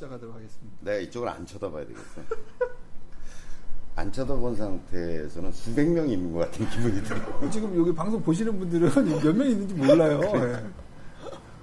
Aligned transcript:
23화 0.00 0.10
시작하도록 0.10 0.34
하겠습니다. 0.34 0.76
내가 0.80 0.98
이쪽을 0.98 1.28
안 1.28 1.44
쳐다봐야 1.46 1.84
되겠어. 1.86 2.02
안 3.96 4.10
쳐다본 4.12 4.56
상태에서는 4.56 5.52
수백 5.52 5.88
명이 5.90 6.12
있는 6.14 6.32
것 6.32 6.40
같은 6.50 6.68
기분이 6.70 7.02
들어. 7.02 7.18
지금 7.50 7.76
여기 7.78 7.94
방송 7.94 8.22
보시는 8.22 8.58
분들은 8.58 8.88
몇 9.22 9.34
명 9.36 9.46
있는지 9.48 9.74
몰라요. 9.74 10.20
예. 10.34 10.64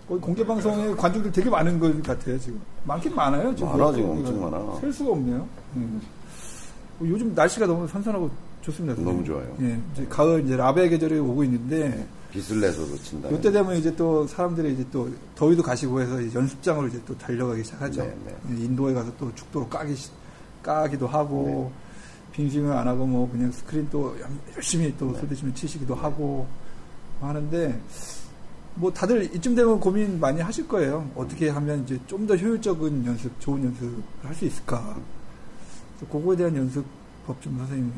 거의 0.07 0.21
공개 0.21 0.45
방송에 0.45 0.93
관중들 0.95 1.31
되게 1.31 1.49
많은 1.49 1.79
것 1.79 2.01
같아요, 2.03 2.39
지금. 2.39 2.61
많긴 2.85 3.13
많아요, 3.13 3.53
지금. 3.55 3.71
많아, 3.71 3.91
지금 3.93 4.09
엄청 4.11 4.41
많아. 4.41 4.79
셀 4.79 4.93
수가 4.93 5.11
없네요. 5.11 5.47
음. 5.75 6.01
요즘 7.01 7.33
날씨가 7.35 7.65
너무 7.67 7.87
선선하고 7.87 8.29
좋습니다. 8.67 9.01
너무 9.01 9.23
좋아요. 9.23 9.55
예, 9.61 9.79
이제 9.93 10.05
가을, 10.09 10.43
이제 10.45 10.57
라베 10.57 10.89
계절이 10.89 11.19
오고 11.19 11.43
있는데, 11.45 12.05
빗을 12.31 12.59
내서도 12.59 12.97
친다. 12.97 13.29
이때 13.29 13.49
되면 13.51 13.75
이제 13.77 13.95
또 13.95 14.27
사람들이 14.27 14.73
이제 14.73 14.85
또 14.91 15.09
더위도 15.35 15.63
가시고 15.63 16.01
해서 16.01 16.21
연습장으로 16.33 16.87
이제 16.89 17.01
또 17.05 17.17
달려가기 17.17 17.63
시작하죠. 17.63 18.03
네, 18.03 18.15
네. 18.49 18.63
인도에 18.65 18.93
가서 18.93 19.11
또 19.17 19.33
죽도록 19.33 19.69
까기, 19.69 19.95
시- 19.95 20.11
까기도 20.61 21.07
하고, 21.07 21.71
빙싱을 22.33 22.71
안 22.71 22.85
하고 22.87 23.05
뭐 23.07 23.31
그냥 23.31 23.51
스크린 23.51 23.87
또 23.89 24.15
열심히 24.55 24.93
또 24.99 25.11
네. 25.13 25.19
소대시면 25.21 25.55
치시기도 25.55 25.95
하고 25.95 26.45
하는데, 27.21 27.81
뭐 28.75 28.91
다들 28.93 29.33
이쯤 29.33 29.55
되면 29.55 29.79
고민 29.79 30.19
많이 30.19 30.39
하실 30.41 30.67
거예요. 30.67 31.09
어떻게 31.15 31.49
하면 31.49 31.83
이제 31.83 31.97
좀 32.05 32.27
더 32.27 32.35
효율적인 32.35 33.05
연습, 33.05 33.31
좋은 33.39 33.63
연습을 33.63 34.03
할 34.23 34.35
수 34.35 34.45
있을까. 34.45 34.97
그래서 35.97 36.11
그거에 36.13 36.35
대한 36.35 36.55
연습법 36.55 37.41
좀 37.41 37.57
선생님이. 37.57 37.91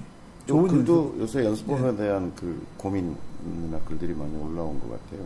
좋은 0.50 0.66
어, 0.66 0.68
글도 0.68 1.04
연습. 1.04 1.20
요새 1.22 1.46
연습법에 1.46 1.90
예. 1.90 1.96
대한 1.96 2.34
그 2.36 2.66
고민이나 2.78 3.80
글들이 3.86 4.14
많이 4.16 4.36
올라온 4.36 4.80
것 4.80 4.90
같아요. 4.90 5.26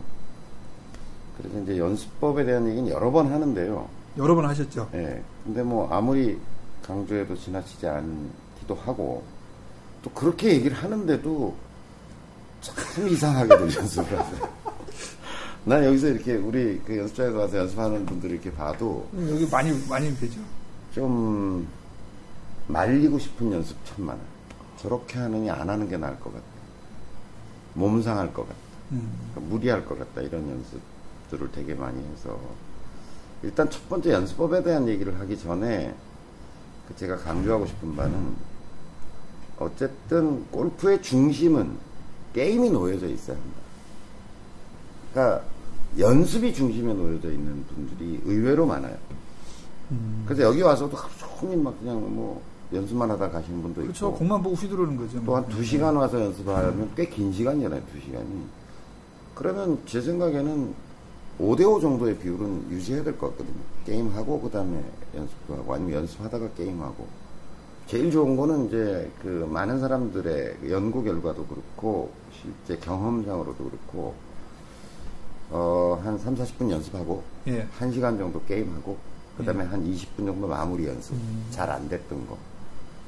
그래서 1.38 1.60
이제 1.62 1.78
연습법에 1.78 2.44
대한 2.44 2.68
얘기는 2.68 2.88
여러 2.90 3.10
번 3.10 3.32
하는데요. 3.32 3.88
여러 4.18 4.34
번 4.34 4.44
하셨죠. 4.44 4.90
예. 4.92 5.22
근데 5.44 5.62
뭐 5.62 5.88
아무리 5.90 6.38
강조해도 6.82 7.36
지나치지 7.36 7.86
않기도 7.86 8.74
하고 8.84 9.22
또 10.02 10.10
그렇게 10.10 10.50
얘기를 10.50 10.76
하는데도 10.76 11.56
참 12.60 13.08
이상하게들 13.08 13.74
연습을 13.74 14.18
하세요. 14.18 14.48
난 15.64 15.82
여기서 15.86 16.08
이렇게 16.08 16.34
우리 16.34 16.78
그 16.84 16.98
연습장에 16.98 17.32
가서 17.32 17.56
연습하는 17.56 18.04
분들 18.04 18.30
이렇게 18.30 18.52
봐도 18.52 19.08
음, 19.14 19.26
여기 19.30 19.48
많이, 19.50 19.72
많이 19.88 20.14
되죠. 20.18 20.38
좀 20.94 21.66
말리고 22.66 23.18
싶은 23.18 23.50
연습 23.50 23.74
참 23.86 24.04
많아요. 24.04 24.33
저렇게 24.84 25.18
하느니 25.18 25.50
안 25.50 25.70
하는 25.70 25.88
게 25.88 25.96
나을 25.96 26.20
것 26.20 26.30
같다. 26.30 26.44
몸 27.72 28.02
상할 28.02 28.34
것 28.34 28.42
같다. 28.46 28.58
음. 28.92 29.30
그러니까 29.32 29.54
무리할 29.54 29.86
것 29.86 29.98
같다. 29.98 30.20
이런 30.20 30.46
연습들을 30.50 31.52
되게 31.52 31.74
많이 31.74 32.04
해서 32.12 32.38
일단 33.42 33.68
첫 33.70 33.88
번째 33.88 34.12
연습법에 34.12 34.62
대한 34.62 34.86
얘기를 34.86 35.18
하기 35.20 35.38
전에 35.38 35.94
그 36.86 36.96
제가 36.96 37.16
강조하고 37.16 37.64
싶은 37.64 37.96
바는 37.96 38.36
어쨌든 39.58 40.44
골프의 40.50 41.00
중심은 41.00 41.78
게임이 42.34 42.68
놓여져 42.70 43.08
있어야 43.08 43.36
한다. 43.36 43.56
그러니까 45.12 45.44
연습이 45.98 46.52
중심에 46.52 46.92
놓여져 46.92 47.30
있는 47.30 47.64
분들이 47.68 48.20
의외로 48.24 48.66
많아요. 48.66 48.96
음. 49.92 50.24
그래서 50.26 50.42
여기 50.42 50.60
와서도 50.60 50.94
하루 50.94 51.12
종일 51.40 51.58
막 51.58 51.78
그냥 51.78 52.00
뭐 52.14 52.42
연습만 52.72 53.10
하다 53.10 53.30
가시는 53.30 53.62
분도 53.62 53.82
그렇죠. 53.82 54.06
있고 54.08 54.18
공만 54.18 54.42
보고 54.42 54.56
휘두르는 54.56 54.96
거죠. 54.96 55.24
또 55.24 55.34
한 55.36 55.46
두 55.48 55.62
시간 55.64 55.94
와서 55.96 56.20
연습하면 56.20 56.90
꽤긴 56.96 57.32
시간이잖아요, 57.32 57.82
두 57.92 58.00
시간이. 58.00 58.26
그러면 59.34 59.78
제 59.86 60.00
생각에는 60.00 60.74
5대5 61.40 61.80
정도의 61.80 62.16
비율은 62.18 62.70
유지해야 62.70 63.02
될 63.02 63.18
것 63.18 63.30
같거든요. 63.30 63.56
게임하고, 63.84 64.40
그 64.40 64.50
다음에 64.50 64.82
연습도 65.16 65.54
하고, 65.54 65.74
아니면 65.74 65.94
연습하다가 66.00 66.50
게임하고. 66.56 67.06
제일 67.86 68.10
좋은 68.10 68.36
거는 68.36 68.66
이제 68.68 69.10
그 69.20 69.46
많은 69.50 69.78
사람들의 69.80 70.56
그 70.60 70.70
연구 70.70 71.02
결과도 71.02 71.44
그렇고, 71.46 72.10
실제 72.32 72.80
경험상으로도 72.80 73.56
그렇고, 73.64 74.14
어, 75.50 76.00
한 76.04 76.16
3, 76.16 76.34
40분 76.36 76.70
연습하고, 76.70 77.22
예. 77.48 77.66
1시간 77.78 78.16
정도 78.16 78.40
게임하고, 78.44 78.96
그 79.36 79.44
다음에 79.44 79.64
한 79.64 79.84
20분 79.84 80.24
정도 80.24 80.46
마무리 80.46 80.86
연습. 80.86 81.14
음. 81.14 81.44
잘안 81.50 81.88
됐던 81.88 82.26
거. 82.28 82.38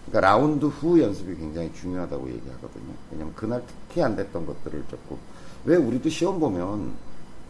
그러니까 0.07 0.21
라운드 0.21 0.67
후 0.67 1.01
연습이 1.01 1.35
굉장히 1.37 1.73
중요하다고 1.75 2.29
얘기하거든요. 2.29 2.95
왜냐면 3.11 3.35
그날 3.35 3.63
특히 3.89 4.03
안 4.03 4.15
됐던 4.15 4.47
것들을 4.47 4.85
조금 4.89 5.17
왜 5.65 5.77
우리도 5.77 6.09
시험 6.09 6.39
보면 6.39 6.93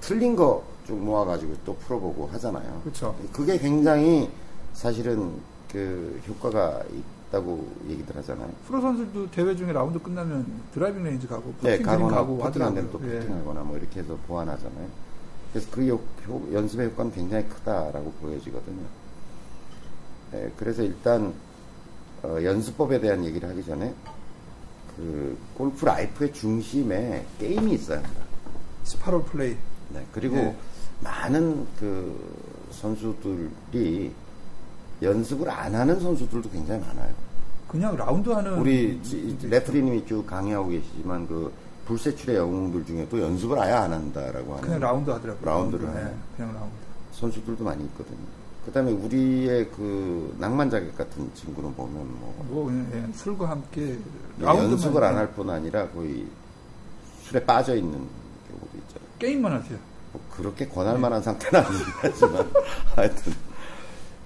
틀린 0.00 0.34
거 0.36 0.63
쭉 0.63 0.98
모아가지고 0.98 1.54
또 1.64 1.76
풀어보고 1.76 2.28
하잖아요. 2.28 2.80
그렇죠. 2.82 3.14
그게 3.32 3.58
굉장히 3.58 4.30
사실은 4.72 5.32
그 5.70 6.20
효과가 6.28 6.82
있다고 7.28 7.66
얘기들 7.88 8.16
하잖아요. 8.16 8.50
프로 8.66 8.80
선수도 8.80 9.30
대회 9.30 9.54
중에 9.54 9.72
라운드 9.72 9.98
끝나면 9.98 10.46
드라이빙 10.72 11.02
레인지 11.04 11.26
가고 11.26 11.52
네, 11.60 11.78
가거나 11.78 12.16
가고 12.16 12.38
퍼팅 12.38 12.62
안 12.62 12.74
되면 12.74 12.90
또 12.90 12.98
하더라고요. 12.98 13.16
예. 13.16 13.20
퍼팅하거나 13.26 13.60
뭐 13.62 13.76
이렇게 13.76 14.00
해서 14.00 14.16
보완하잖아요. 14.26 14.88
그래서 15.52 15.68
그 15.70 15.86
효- 15.88 16.00
효- 16.28 16.52
연습의 16.54 16.88
효과는 16.88 17.12
굉장히 17.12 17.44
크다라고 17.48 18.12
보여지거든요. 18.22 18.82
네, 20.32 20.50
그래서 20.56 20.82
일단 20.82 21.32
어, 22.22 22.38
연습법에 22.42 23.00
대한 23.00 23.24
얘기를 23.24 23.48
하기 23.48 23.64
전에 23.64 23.92
그 24.96 25.36
골프 25.54 25.84
라이프의 25.84 26.32
중심에 26.32 27.24
게임이 27.38 27.72
있어야 27.74 27.98
한다. 27.98 28.20
스파로 28.84 29.24
플레이. 29.24 29.56
네, 29.92 30.04
그리고 30.12 30.36
네. 30.36 30.56
많은 31.02 31.66
그 31.78 32.68
선수들이 32.72 34.12
연습을 35.02 35.50
안 35.50 35.74
하는 35.74 36.00
선수들도 36.00 36.48
굉장히 36.50 36.80
많아요. 36.80 37.12
그냥 37.68 37.94
라운드 37.96 38.30
하는 38.30 38.58
우리 38.58 39.00
지- 39.02 39.36
레프리님이 39.42 40.06
쭉 40.06 40.26
강의하고 40.26 40.68
계시지만 40.68 41.26
그 41.28 41.52
불세출의 41.84 42.36
영웅들 42.36 42.86
중에도 42.86 43.20
연습을 43.20 43.58
아예 43.58 43.72
안 43.72 43.92
한다라고 43.92 44.52
하는 44.52 44.62
그냥 44.64 44.80
라운드 44.80 45.10
하더라고요. 45.10 45.44
라운드를 45.44 45.86
네, 45.86 45.92
하는 45.94 46.14
그냥 46.36 46.54
라운드. 46.54 46.74
선수들도 47.12 47.62
많이 47.64 47.84
있거든요. 47.84 48.16
그다음에 48.66 48.90
우리의 48.92 49.70
그 49.70 50.34
낭만 50.38 50.68
자객 50.70 50.96
같은 50.96 51.30
친구는 51.34 51.74
보면 51.74 51.94
뭐 52.20 52.34
뭐 52.48 52.72
예, 52.92 53.12
술과 53.14 53.48
함께 53.50 53.98
라운드만 54.38 54.70
연습을 54.72 55.02
안 55.04 55.16
할 55.16 55.28
뿐 55.32 55.48
아니라 55.50 55.88
거의 55.90 56.26
술에 57.22 57.44
빠져 57.44 57.74
있는 57.76 57.92
경우도 57.92 58.78
있잖아요. 58.78 59.08
게임만 59.18 59.52
하세요. 59.52 59.78
뭐 60.12 60.20
그렇게 60.36 60.66
권할 60.68 60.98
만한 60.98 61.22
상태는 61.22 61.64
아니긴 61.64 61.86
하지만 62.00 62.50
하여튼 62.96 63.32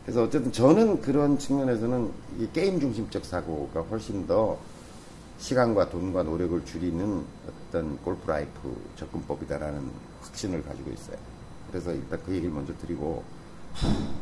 그래서 0.05 0.25
어쨌든 0.25 0.51
저는 0.53 1.01
그런 1.03 1.39
측면에서는 1.39 2.11
이 2.39 2.49
게임 2.53 2.81
중심적 2.81 3.25
사고가 3.25 3.81
훨씬 3.83 4.27
더 4.27 4.59
시간과 5.39 5.89
돈과 5.91 6.23
노력을 6.25 6.65
줄이는 6.65 7.23
어떤 7.69 7.97
골프 7.99 8.29
라이프 8.31 8.77
접근법이다라는 8.97 9.91
확신을 10.23 10.63
가지고 10.65 10.91
있어요. 10.91 11.17
그래서 11.71 11.93
일단 11.93 12.19
그 12.27 12.33
얘기를 12.33 12.53
먼저 12.53 12.73
드리고 12.79 13.23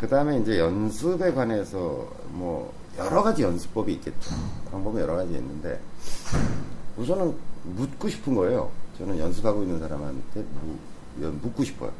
그 0.00 0.08
다음에 0.08 0.38
이제 0.38 0.58
연습에 0.58 1.32
관해서 1.32 2.06
뭐 2.30 2.72
여러 2.98 3.22
가지 3.22 3.42
연습법이 3.42 3.92
있겠죠. 3.94 4.34
방법은 4.70 5.00
여러 5.00 5.16
가지 5.16 5.32
있는데 5.34 5.80
우선은 6.96 7.34
묻고 7.64 8.08
싶은 8.08 8.34
거예요. 8.34 8.70
저는 8.98 9.18
연습하고 9.18 9.62
있는 9.62 9.78
사람한테 9.78 10.44
무- 10.62 11.26
묻고 11.42 11.64
싶어요. 11.64 11.90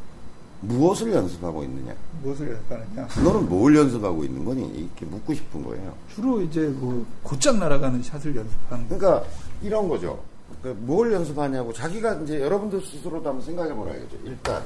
무엇을 0.61 1.13
연습하고 1.13 1.63
있느냐? 1.65 1.95
무엇을 2.23 2.51
연습하느냐. 2.51 3.09
너는 3.23 3.49
뭘 3.49 3.77
연습하고 3.77 4.25
있는 4.25 4.45
거니? 4.45 4.67
이렇게 4.69 5.07
묻고 5.07 5.35
싶은 5.35 5.63
거예요. 5.65 5.95
주로 6.15 6.41
이제 6.43 6.67
뭐 6.67 7.05
곧장 7.23 7.59
날아가는 7.61 8.03
샷을 8.03 8.35
연습하는 8.35 8.89
거. 8.89 8.97
그러니까 8.99 9.25
이런 9.63 9.89
거죠. 9.89 10.21
그뭘 10.63 11.13
연습하냐고 11.13 11.73
자기가 11.73 12.15
이제 12.23 12.41
여러분들 12.41 12.81
스스로도 12.81 13.29
한번 13.29 13.41
생각해 13.43 13.73
보라야겠죠. 13.73 14.17
일단 14.25 14.63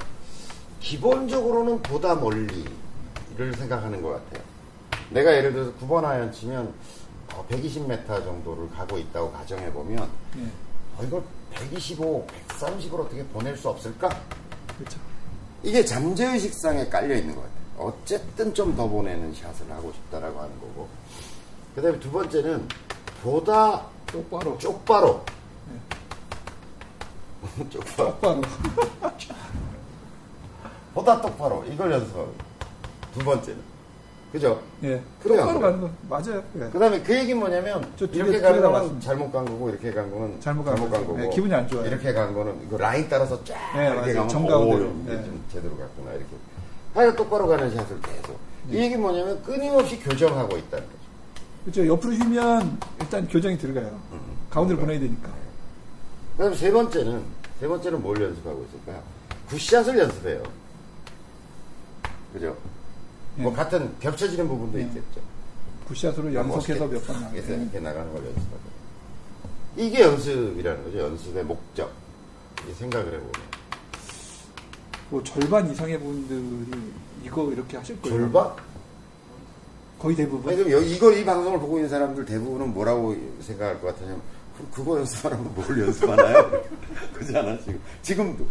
기본적으로는 0.83 1.81
보다 1.83 2.15
멀리를 2.15 2.67
생각하는 3.57 4.03
것 4.03 4.11
같아요. 4.11 4.45
내가 5.11 5.35
예를 5.35 5.53
들어서 5.53 5.73
9번 5.81 6.05
아이언 6.05 6.33
치면 6.33 6.73
120m 7.49 8.07
정도를 8.25 8.69
가고 8.71 8.99
있다고 8.99 9.33
가정해 9.33 9.73
보면 9.73 10.09
예. 10.39 10.43
어, 10.99 11.05
이걸 11.05 11.23
125, 11.53 12.27
130으로 12.49 13.01
어떻게 13.01 13.25
보낼 13.27 13.57
수 13.57 13.69
없을까? 13.69 14.09
그렇죠. 14.79 14.99
이게 15.63 15.85
잠재의식상에 15.85 16.89
깔려 16.89 17.15
있는 17.17 17.35
것 17.35 17.43
같아요. 17.43 17.63
어쨌든 17.79 18.53
좀 18.53 18.77
더 18.77 18.87
보내는 18.89 19.35
샷을 19.35 19.71
하고 19.71 19.93
싶다라고 19.93 20.41
하는 20.41 20.61
거고. 20.61 20.89
그 21.75 21.81
다음에 21.83 21.99
두 22.01 22.11
번째는 22.11 22.69
보다 23.23 23.87
똑바로. 24.07 24.59
쪽바로. 24.59 25.25
쪽바로. 27.71 28.13
똑바로. 28.21 28.43
보다 30.95 31.21
똑바로. 31.21 31.65
이걸 31.71 31.93
연습하고. 31.93 32.33
두 33.15 33.25
번째는. 33.25 33.73
그죠? 34.33 34.61
예. 34.83 35.01
똑바로. 35.23 35.61
가는 35.61 35.81
거 35.81 35.91
맞아요. 36.09 36.43
예. 36.57 36.69
그 36.73 36.79
다음에 36.79 37.03
그 37.03 37.15
얘기는 37.15 37.39
뭐냐면, 37.39 37.83
이렇게 37.99 38.41
간다 38.41 38.63
거는 38.63 38.73
맞습니다. 38.73 39.01
잘못 39.07 39.31
간 39.33 39.45
거고, 39.45 39.69
이렇게 39.69 39.93
간 39.93 40.11
거는 40.11 40.41
잘못 40.41 40.65
간 40.65 40.75
거죠. 40.77 41.07
거고. 41.07 41.23
예, 41.23 41.29
기분이 41.29 41.53
안 41.55 41.69
좋아요. 41.69 41.87
이렇게 41.87 42.13
간 42.15 42.33
거는, 42.33 42.63
이거 42.67 42.79
라인 42.79 43.07
따라서 43.11 43.43
쫙 43.45 43.55
예, 43.77 43.91
이렇게. 43.93 44.13
가면, 44.15 44.29
정가운데로. 44.29 44.85
오, 44.85 44.95
이게 45.05 45.13
예. 45.13 45.23
좀 45.25 45.45
제대로 45.53 45.77
갔구나, 45.77 46.13
이렇게. 46.13 46.27
하여 46.95 47.15
똑바로 47.15 47.47
가는 47.47 47.71
샷을 47.71 48.01
계속. 48.01 48.39
이 48.71 48.77
얘기 48.77 48.97
뭐냐면 48.97 49.43
끊임없이 49.43 49.99
교정하고 49.99 50.57
있다는 50.57 50.85
거죠. 50.87 50.99
그렇죠. 51.65 51.87
옆으로 51.87 52.13
휘면 52.15 52.79
일단 53.01 53.29
교정이 53.29 53.59
들어가요. 53.59 53.99
음. 54.13 54.21
가운데로 54.51 54.79
보내야 54.81 54.99
되니까. 55.01 55.31
그다음 56.37 56.55
세 56.55 56.71
번째는 56.71 57.23
세 57.61 57.67
번째는 57.69 58.03
뭘 58.03 58.21
연습하고 58.21 58.65
있을까요? 58.69 59.03
굿샷을 59.49 59.99
연습해요. 59.99 60.43
그죠? 62.33 62.57
예. 63.39 63.43
뭐 63.43 63.53
같은 63.53 63.93
겹쳐지는 64.01 64.47
부분도 64.49 64.79
예. 64.79 64.85
있겠죠. 64.85 65.21
굿샷으로 65.89 66.33
연속해서 66.33 66.87
몇 66.87 67.07
번. 67.07 67.31
그래서 67.31 67.55
이렇게 67.55 67.81
나가는 67.81 68.13
걸 68.13 68.25
연습하고. 68.25 68.73
이게 69.77 70.03
연습이라는 70.03 70.85
거죠. 70.85 70.99
연습의 70.99 71.45
목적. 71.45 71.93
이 72.69 72.73
생각을 72.75 73.07
해보면. 73.07 73.33
뭐 75.11 75.23
절반 75.23 75.71
이상의 75.71 75.99
분들이 76.01 76.93
이거 77.25 77.51
이렇게 77.53 77.77
하실 77.77 78.01
거예요. 78.01 78.19
졸바? 78.19 78.57
거의 79.99 80.17
대부분. 80.17 80.51
아니, 80.51 80.57
그럼 80.59 80.73
여기, 80.73 80.97
이거, 80.97 81.13
이 81.13 81.25
방송을 81.25 81.61
보고 81.61 81.77
있는 81.77 81.89
사람들 81.89 82.25
대부분은 82.25 82.75
뭐라고 82.75 83.15
생각할 83.41 83.81
것 83.81 83.89
같으냐면, 83.89 84.21
그럼 84.57 84.71
그거 84.73 84.99
연습하라면 84.99 85.55
뭘 85.55 85.81
연습하나요? 85.81 86.63
그지 87.15 87.37
않아, 87.37 87.57
지금. 87.59 87.81
지금도. 88.03 88.45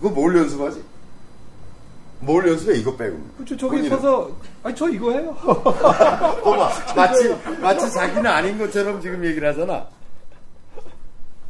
그거 0.00 0.14
뭘 0.14 0.36
연습하지? 0.36 0.82
뭘 2.20 2.48
연습해, 2.48 2.78
이거 2.78 2.96
빼고. 2.96 3.18
그렇죠. 3.36 3.56
저기 3.56 3.76
본인은. 3.76 3.90
서서 3.90 4.30
아니 4.62 4.74
저 4.74 4.88
이거 4.88 5.12
해요. 5.12 5.34
봐봐. 5.42 6.94
마치, 6.94 7.34
마치 7.60 7.90
자기는 7.92 8.26
아닌 8.26 8.58
것처럼 8.58 9.00
지금 9.00 9.24
얘기를 9.24 9.48
하잖아. 9.48 9.86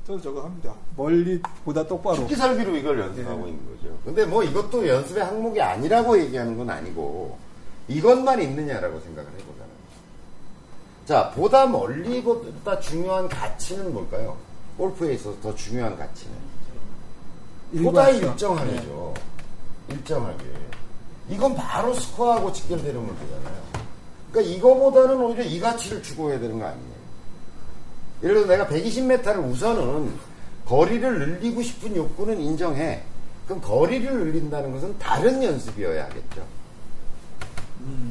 저도 0.07 0.21
저거 0.21 0.43
합니다. 0.43 0.73
멀리 0.97 1.41
보다 1.65 1.87
똑바로. 1.87 2.17
죽기 2.17 2.37
살기로 2.37 2.77
이걸 2.77 3.01
연습하고 3.01 3.47
예. 3.47 3.51
있는 3.51 3.67
거죠. 3.77 3.99
근데 4.05 4.25
뭐 4.25 4.43
이것도 4.43 4.87
연습의 4.87 5.25
항목이 5.25 5.61
아니라고 5.61 6.19
얘기하는 6.21 6.57
건 6.57 6.71
아니고 6.71 7.37
이것만 7.89 8.41
있느냐라고 8.41 9.01
생각을 9.01 9.29
해보잖아요. 9.31 9.67
자, 11.07 11.31
보다 11.31 11.67
멀리보다 11.67 12.79
중요한 12.81 13.29
가치는 13.29 13.93
뭘까요? 13.93 14.37
골프에 14.79 15.15
있어서 15.15 15.37
더 15.41 15.55
중요한 15.55 15.97
가치는 15.97 16.35
보다 17.85 18.09
일관성. 18.11 18.31
일정하게죠. 18.57 19.15
일정하게. 19.89 20.45
이건 21.29 21.55
바로 21.55 21.95
스코어하고 21.95 22.53
직결되는 22.53 23.05
문제잖아요. 23.05 23.67
그러니까 24.31 24.55
이거보다는 24.55 25.17
오히려 25.17 25.45
이 25.45 25.59
가치를 25.59 26.03
추구해야 26.03 26.39
되는 26.39 26.59
거 26.59 26.67
아니에요. 26.67 26.97
예를 28.23 28.35
들어 28.43 28.47
내가 28.47 28.67
120m를 28.67 29.51
우선은 29.51 30.13
거리를 30.67 31.19
늘리고 31.19 31.63
싶은 31.63 31.95
욕구는 31.97 32.41
인정해. 32.41 33.03
그럼 33.47 33.61
거리를 33.61 34.13
늘린다는 34.13 34.73
것은 34.73 34.99
다른 34.99 35.43
연습이어야 35.43 36.05
하겠죠. 36.05 36.45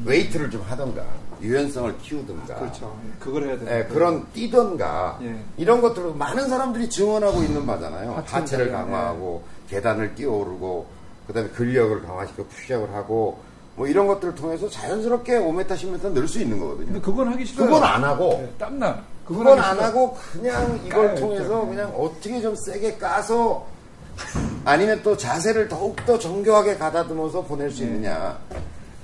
웨이트를 0.05 0.49
좀 0.49 0.61
하던가, 0.61 1.03
유연성을 1.41 1.97
키우든가. 1.97 2.55
그렇죠. 2.55 2.97
예, 3.05 3.19
그걸 3.19 3.47
해야 3.47 3.59
돼요. 3.59 3.69
예, 3.69 3.83
그런 3.83 4.25
뛰던가 4.31 5.19
예. 5.21 5.37
이런 5.57 5.81
것들을 5.81 6.13
많은 6.13 6.47
사람들이 6.47 6.89
증언하고 6.89 7.43
있는 7.43 7.65
바잖아요. 7.65 8.23
하체를 8.25 8.71
강화, 8.71 8.85
강화하고 8.85 9.43
계단을 9.69 10.15
뛰어오르고 10.15 10.87
그다음에 11.27 11.49
근력을 11.49 12.01
강화시켜 12.03 12.43
푸시업을 12.45 12.93
하고 12.93 13.39
뭐 13.75 13.87
이런 13.87 14.07
것들을 14.07 14.35
통해서 14.35 14.69
자연스럽게 14.69 15.33
5m, 15.39 15.67
10m 15.67 16.13
늘 16.13 16.27
수 16.27 16.39
있는 16.41 16.59
거거든요. 16.59 16.85
근데 16.87 17.01
그건 17.01 17.27
하기 17.33 17.45
싫어요. 17.45 17.67
그건 17.67 17.83
안 17.83 18.03
하고 18.03 18.39
예, 18.41 18.53
땀나. 18.57 19.03
그건 19.25 19.59
안 19.59 19.73
싫어요. 19.75 19.87
하고 19.87 20.17
그냥 20.31 20.79
이걸 20.85 21.07
까요, 21.07 21.15
통해서 21.15 21.43
일단. 21.43 21.69
그냥 21.69 21.93
어떻게 21.97 22.41
좀 22.41 22.55
세게 22.55 22.97
까서 22.97 23.65
아니면 24.63 25.01
또 25.03 25.17
자세를 25.17 25.67
더욱더 25.67 26.17
정교하게 26.17 26.77
가다듬어서 26.77 27.41
보낼 27.43 27.69
수 27.69 27.83
예. 27.83 27.87
있느냐. 27.87 28.39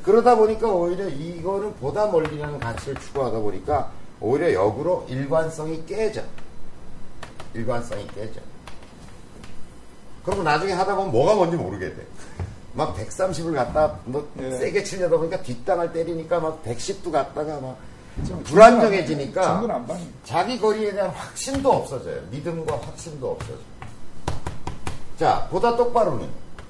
그러다 0.03 0.35
보니까 0.35 0.67
오히려 0.71 1.07
이거는 1.09 1.73
보다 1.75 2.07
멀리라는 2.07 2.59
가치를 2.59 2.95
추구하다 2.95 3.39
보니까 3.39 3.91
오히려 4.19 4.53
역으로 4.53 5.05
일관성이 5.09 5.85
깨져. 5.85 6.21
일관성이 7.53 8.07
깨져. 8.15 8.39
그러고 10.23 10.43
나중에 10.43 10.73
하다 10.73 10.95
보면 10.95 11.11
뭐가 11.11 11.35
뭔지 11.35 11.57
모르게 11.57 11.93
돼. 11.93 12.05
막 12.73 12.95
130을 12.95 13.53
갖다 13.53 13.97
뭐 14.05 14.27
예. 14.39 14.51
세게 14.51 14.83
치려다 14.83 15.17
보니까 15.17 15.41
뒷땅을 15.41 15.91
때리니까 15.91 16.39
막 16.39 16.63
110도 16.63 17.11
갔다가 17.11 17.59
막좀 17.59 18.43
불안정해지니까. 18.43 19.85
자기 20.23 20.59
거리에 20.59 20.93
대한 20.93 21.09
확신도 21.09 21.71
없어져요. 21.71 22.21
믿음과 22.31 22.77
확신도 22.77 23.31
없어져요. 23.31 23.71
자, 25.19 25.47
보다 25.51 25.75
똑바로는, 25.75 26.27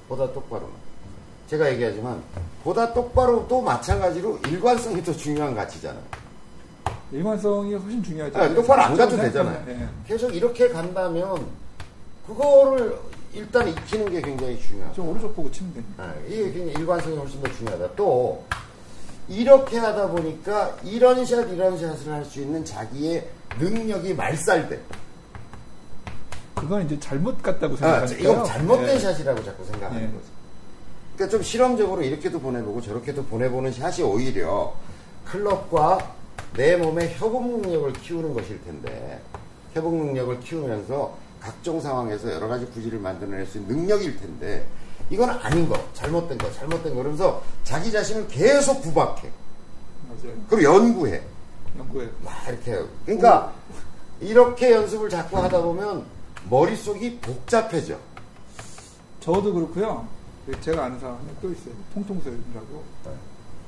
보다 0.10 0.32
똑바로는. 0.34 0.74
제가 1.50 1.72
얘기하지만, 1.74 2.22
보다 2.64 2.94
똑바로도 2.94 3.62
마찬가지로 3.62 4.40
일관성이 4.48 5.04
더 5.04 5.14
중요한 5.14 5.54
가치잖아요. 5.56 6.04
일관성이 7.12 7.76
훨씬 7.76 8.04
중요하죠. 8.04 8.38
아, 8.38 8.54
똑바로 8.54 8.82
안 8.82 8.98
가도 8.98 9.16
생각하면, 9.16 9.66
되잖아요. 9.66 9.82
예. 9.84 9.90
계속 10.08 10.34
이렇게 10.36 10.68
간다면, 10.70 11.46
그거를 12.28 12.98
일단 13.34 13.68
익히는 13.68 14.12
게 14.12 14.22
굉장히 14.22 14.60
중요하죠. 14.60 14.94
좀 14.96 15.10
오른쪽 15.10 15.36
보고 15.36 15.50
치면 15.52 15.74
되니까. 15.74 16.04
아, 16.04 16.14
이게 16.28 16.52
굉장히 16.52 16.74
일관성이 16.74 17.18
훨씬 17.18 17.42
더 17.42 17.52
중요하다. 17.54 17.96
또 17.96 18.44
이렇게 19.30 19.78
하다 19.78 20.08
보니까 20.10 20.78
이런 20.84 21.26
샷 21.26 21.48
이런 21.50 21.78
샷을 21.78 22.12
할 22.12 22.26
수 22.26 22.42
있는 22.42 22.66
자기의 22.66 23.28
능력이 23.60 24.14
말살돼. 24.14 24.80
그건 26.56 26.86
이제 26.86 27.00
잘못 27.00 27.42
같다고 27.42 27.74
아, 27.76 27.78
생각하니까. 28.06 28.20
이건 28.20 28.46
잘못된 28.46 28.90
예. 28.96 29.00
샷이라고 29.00 29.44
자꾸 29.44 29.66
생각하는 29.66 30.02
예. 30.04 30.06
거죠. 30.08 30.26
그러니까 31.16 31.30
좀 31.38 31.44
실험적으로 31.44 32.02
이렇게도 32.04 32.40
보내보고 32.40 32.82
저렇게도 32.82 33.26
보내보는 33.26 33.72
샷이 33.72 34.04
오히려 34.04 34.74
클럽과 35.26 36.16
내 36.56 36.76
몸의 36.76 37.14
협업 37.16 37.46
능력을 37.46 37.94
키우는 37.94 38.34
것일 38.34 38.62
텐데 38.64 39.22
협업 39.74 39.94
능력을 39.94 40.40
키우면서 40.42 41.18
각종 41.42 41.82
상황에서 41.82 42.32
여러 42.32 42.48
가지 42.48 42.66
구질을 42.68 43.00
만들어낼 43.00 43.46
수 43.48 43.58
있는 43.58 43.76
능력일 43.76 44.18
텐데 44.18 44.66
이건 45.10 45.30
아닌 45.30 45.68
거, 45.68 45.76
잘못된 45.94 46.38
거, 46.38 46.52
잘못된 46.54 46.94
거 46.94 47.00
그러면서 47.00 47.44
자기 47.64 47.92
자신을 47.92 48.28
계속 48.28 48.82
구박해. 48.82 49.30
맞아요. 50.08 50.36
그리고 50.50 50.64
연구해. 50.64 51.22
연구에. 51.78 52.10
막 52.24 52.48
이렇게 52.48 52.72
해요. 52.72 52.88
그러니까 53.06 53.54
이렇게 54.20 54.72
연습을 54.72 55.10
자꾸 55.10 55.38
하다 55.38 55.62
보면 55.62 56.06
머릿속이 56.50 57.18
복잡해져. 57.20 57.98
저도 59.20 59.54
그렇고요. 59.54 60.08
제가 60.62 60.86
아는 60.86 61.00
사람이 61.00 61.20
또 61.42 61.52
있어요. 61.52 61.74
통통설이라고. 61.94 62.84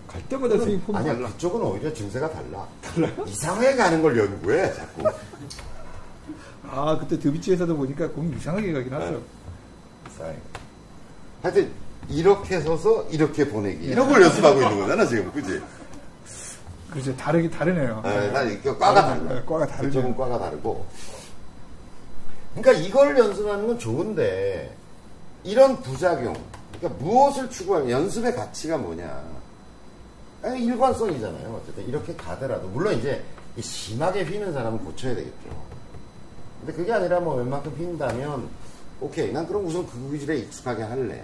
갈 0.08 0.22
때마다 0.30 0.58
스윙 0.60 0.80
폼이 0.82 0.98
아니야, 0.98 1.14
달라. 1.16 1.28
그쪽은 1.30 1.62
오히려 1.62 1.94
증세가 1.94 2.30
달라. 2.30 2.68
달라요? 2.82 3.26
이상하게 3.26 3.76
가는 3.76 4.02
걸 4.02 4.18
연구해, 4.18 4.74
자꾸. 4.74 5.04
아, 6.76 6.98
그때 6.98 7.20
드비치에서도 7.20 7.78
보니까 7.78 8.10
공이 8.10 8.36
이상하게 8.38 8.74
가긴 8.74 8.94
하죠. 8.94 9.22
이상해. 10.12 10.36
하여튼, 11.44 11.72
이렇게 12.10 12.60
서서 12.62 13.04
이렇게 13.12 13.48
보내기. 13.48 13.86
이런 13.86 14.10
걸 14.10 14.24
연습하고 14.24 14.62
있는 14.62 14.80
거잖아, 14.80 15.06
지금. 15.06 15.32
그지? 15.32 15.62
그렇죠. 16.90 17.16
다르긴 17.16 17.52
다르네요. 17.52 18.02
아, 18.04 18.14
나 18.32 18.42
이게 18.44 18.72
과가 18.76 18.94
달라. 18.94 19.34
네, 19.34 19.42
과가 19.46 19.68
다르죠. 19.68 20.00
그쪽은 20.00 20.18
과가 20.18 20.40
다르고. 20.40 20.86
그러니까 22.56 22.84
이걸 22.86 23.18
연습하는 23.18 23.68
건 23.68 23.78
좋은데, 23.80 24.76
이런 25.44 25.80
부작용. 25.82 26.36
그러니까 26.80 27.04
무엇을 27.04 27.50
추구하냐. 27.50 27.92
연습의 27.92 28.36
가치가 28.36 28.78
뭐냐. 28.78 29.24
아니, 30.42 30.66
일관성이잖아요. 30.66 31.62
어쨌든 31.62 31.88
이렇게 31.88 32.16
가더라도. 32.16 32.68
물론 32.68 32.96
이제 32.96 33.24
이 33.56 33.62
심하게 33.62 34.24
휘는 34.24 34.54
사람은 34.54 34.80
고쳐야 34.80 35.16
되겠죠. 35.16 35.64
근데 36.66 36.72
그게 36.78 36.94
아니라 36.94 37.20
뭐 37.20 37.36
웬만큼 37.36 37.74
휜다면, 37.78 38.48
오케이. 39.02 39.34
난 39.34 39.46
그럼 39.46 39.66
우선 39.66 39.86
그 39.86 40.00
구질에 40.10 40.38
익숙하게 40.38 40.84
할래. 40.84 41.22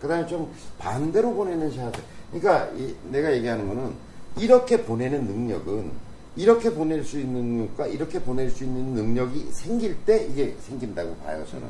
그 0.00 0.06
다음에 0.06 0.26
좀 0.26 0.52
반대로 0.78 1.32
보내는 1.32 1.70
샷. 1.72 1.90
그러니까 2.30 2.68
이- 2.76 2.94
내가 3.10 3.32
얘기하는 3.32 3.66
거는 3.68 3.92
이렇게 4.36 4.82
보내는 4.84 5.24
능력은 5.24 5.90
이렇게 6.36 6.70
보낼 6.74 7.04
수 7.04 7.18
있는 7.18 7.42
능력과 7.42 7.86
이렇게 7.86 8.20
보낼 8.20 8.50
수 8.50 8.64
있는 8.64 8.94
능력이 8.94 9.50
생길 9.52 9.96
때 10.04 10.26
이게 10.26 10.54
생긴다고 10.60 11.14
봐요, 11.16 11.44
저는. 11.50 11.66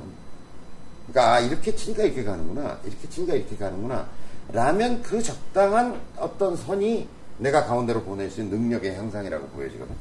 그러니까 1.09 1.35
아, 1.35 1.41
이렇게 1.41 1.75
치니까 1.77 2.03
이렇게 2.05 2.25
가는구나. 2.25 2.79
이렇게 2.85 3.09
치니까 3.09 3.35
이렇게 3.35 3.57
가는구나. 3.57 4.09
라면 4.53 5.01
그 5.03 5.23
적당한 5.23 6.01
어떤 6.17 6.57
선이 6.57 7.07
내가 7.39 7.65
가운데로 7.67 8.03
보낼 8.03 8.31
수 8.31 8.41
있는 8.41 8.59
능력의 8.59 8.97
향상이라고 8.97 9.47
보여지거든. 9.49 9.95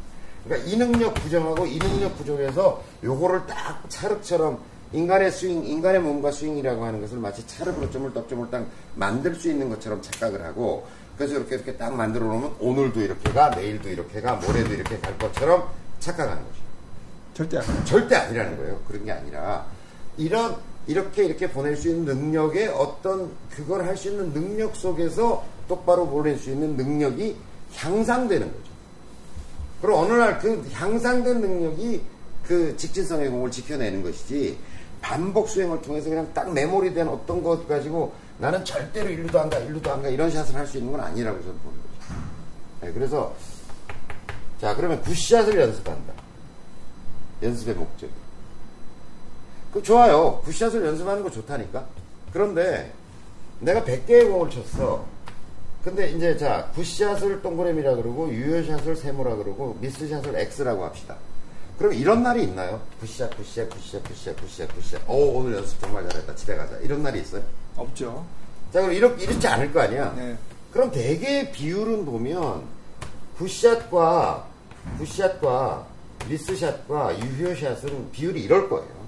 그러니까 0.43 0.69
이 0.69 0.77
능력 0.77 1.13
부정하고 1.15 1.65
이 1.65 1.77
능력 1.79 2.17
부정해서 2.17 2.83
요거를 3.03 3.45
딱 3.47 3.83
찰흙처럼 3.89 4.59
인간의 4.93 5.31
스윙, 5.31 5.63
인간의 5.63 6.01
몸과 6.01 6.31
스윙이라고 6.31 6.83
하는 6.83 6.99
것을 7.01 7.17
마치 7.17 7.45
찰흙으로 7.47 7.89
쪼물떡쪼물떡 7.91 8.67
만들 8.95 9.35
수 9.35 9.49
있는 9.49 9.69
것처럼 9.69 10.01
착각을 10.01 10.43
하고 10.43 10.85
그래서 11.17 11.35
이렇게 11.35 11.55
이렇게 11.55 11.77
딱 11.77 11.93
만들어 11.95 12.25
놓으면 12.25 12.55
오늘도 12.59 13.01
이렇게 13.01 13.31
가, 13.31 13.49
내일도 13.51 13.89
이렇게 13.89 14.19
가, 14.21 14.35
모레도 14.35 14.73
이렇게 14.73 14.97
갈 14.99 15.17
것처럼 15.17 15.69
착각하는 15.99 16.43
거죠. 16.43 16.61
절대 17.33 17.57
안 17.57 17.63
해요. 17.63 17.81
절대 17.85 18.15
아니라는 18.15 18.57
거예요. 18.57 18.79
그런 18.87 19.05
게 19.05 19.11
아니라 19.11 19.65
이런 20.17 20.55
이렇게 20.87 21.23
이렇게 21.25 21.49
보낼 21.49 21.77
수 21.77 21.89
있는 21.89 22.05
능력의 22.05 22.69
어떤 22.69 23.31
그걸 23.51 23.85
할 23.85 23.95
수 23.95 24.09
있는 24.09 24.33
능력 24.33 24.75
속에서 24.75 25.45
똑바로 25.67 26.07
보낼 26.07 26.37
수 26.37 26.49
있는 26.49 26.75
능력이 26.75 27.37
향상되는 27.75 28.47
거죠. 28.47 28.70
그리고 29.81 29.97
어느 29.97 30.13
날 30.13 30.39
그 30.39 30.67
향상된 30.71 31.41
능력이 31.41 32.01
그 32.43 32.75
직진성의 32.77 33.29
공을 33.29 33.51
지켜내는 33.51 34.03
것이지 34.03 34.57
반복 35.01 35.49
수행을 35.49 35.81
통해서 35.81 36.09
그냥 36.09 36.29
딱 36.33 36.51
메모리된 36.53 37.07
어떤 37.07 37.41
것 37.41 37.67
가지고 37.67 38.13
나는 38.37 38.63
절대로 38.65 39.09
일루도 39.09 39.39
안 39.39 39.49
가, 39.49 39.57
일루도 39.57 39.91
안가 39.91 40.09
이런 40.09 40.29
샷을 40.29 40.55
할 40.55 40.67
수 40.67 40.77
있는 40.77 40.91
건 40.91 41.01
아니라고 41.01 41.39
저는 41.41 41.59
보는 41.59 41.77
거죠. 41.77 42.21
네, 42.81 42.91
그래서 42.93 43.33
자 44.59 44.75
그러면 44.75 45.01
굿샷을 45.01 45.59
연습한다. 45.59 46.13
연습의 47.41 47.75
목적. 47.75 48.09
그 49.73 49.81
좋아요. 49.81 50.41
굿샷을 50.43 50.85
연습하는 50.85 51.23
거 51.23 51.31
좋다니까. 51.31 51.85
그런데 52.33 52.91
내가 53.59 53.83
100개의 53.83 54.29
공을 54.31 54.49
쳤어. 54.49 55.05
근데 55.83 56.11
이제 56.11 56.37
자 56.37 56.69
굿샷을 56.75 57.41
동그라미라 57.41 57.95
그러고 57.95 58.29
유효샷을 58.31 58.95
세모라 58.95 59.35
그러고 59.37 59.75
미스샷을 59.81 60.35
X라고 60.35 60.85
합시다. 60.85 61.17
그럼 61.79 61.93
이런 61.93 62.21
날이 62.21 62.43
있나요? 62.43 62.79
굿샷, 62.99 63.35
굿샷, 63.35 63.67
굿샷, 63.69 64.03
굿샷, 64.03 64.35
굿샷, 64.39 64.75
굿샷. 64.75 65.01
오 65.09 65.39
오늘 65.39 65.57
연습 65.57 65.79
정말 65.81 66.07
잘했다. 66.07 66.35
집에 66.35 66.55
가자. 66.55 66.77
이런 66.77 67.01
날이 67.01 67.21
있어요? 67.21 67.41
없죠. 67.75 68.23
자 68.71 68.81
그럼 68.81 68.93
이렇게 68.93 69.23
이렇지 69.23 69.47
않을 69.47 69.73
거 69.73 69.81
아니야? 69.81 70.13
네. 70.15 70.37
그럼 70.71 70.91
대개 70.91 71.51
비율은 71.51 72.05
보면 72.05 72.63
굿샷과 73.37 74.45
굿샷과 74.99 75.87
미스샷과 76.29 77.19
유효샷은 77.19 78.11
비율이 78.11 78.43
이럴 78.43 78.69
거예요. 78.69 79.00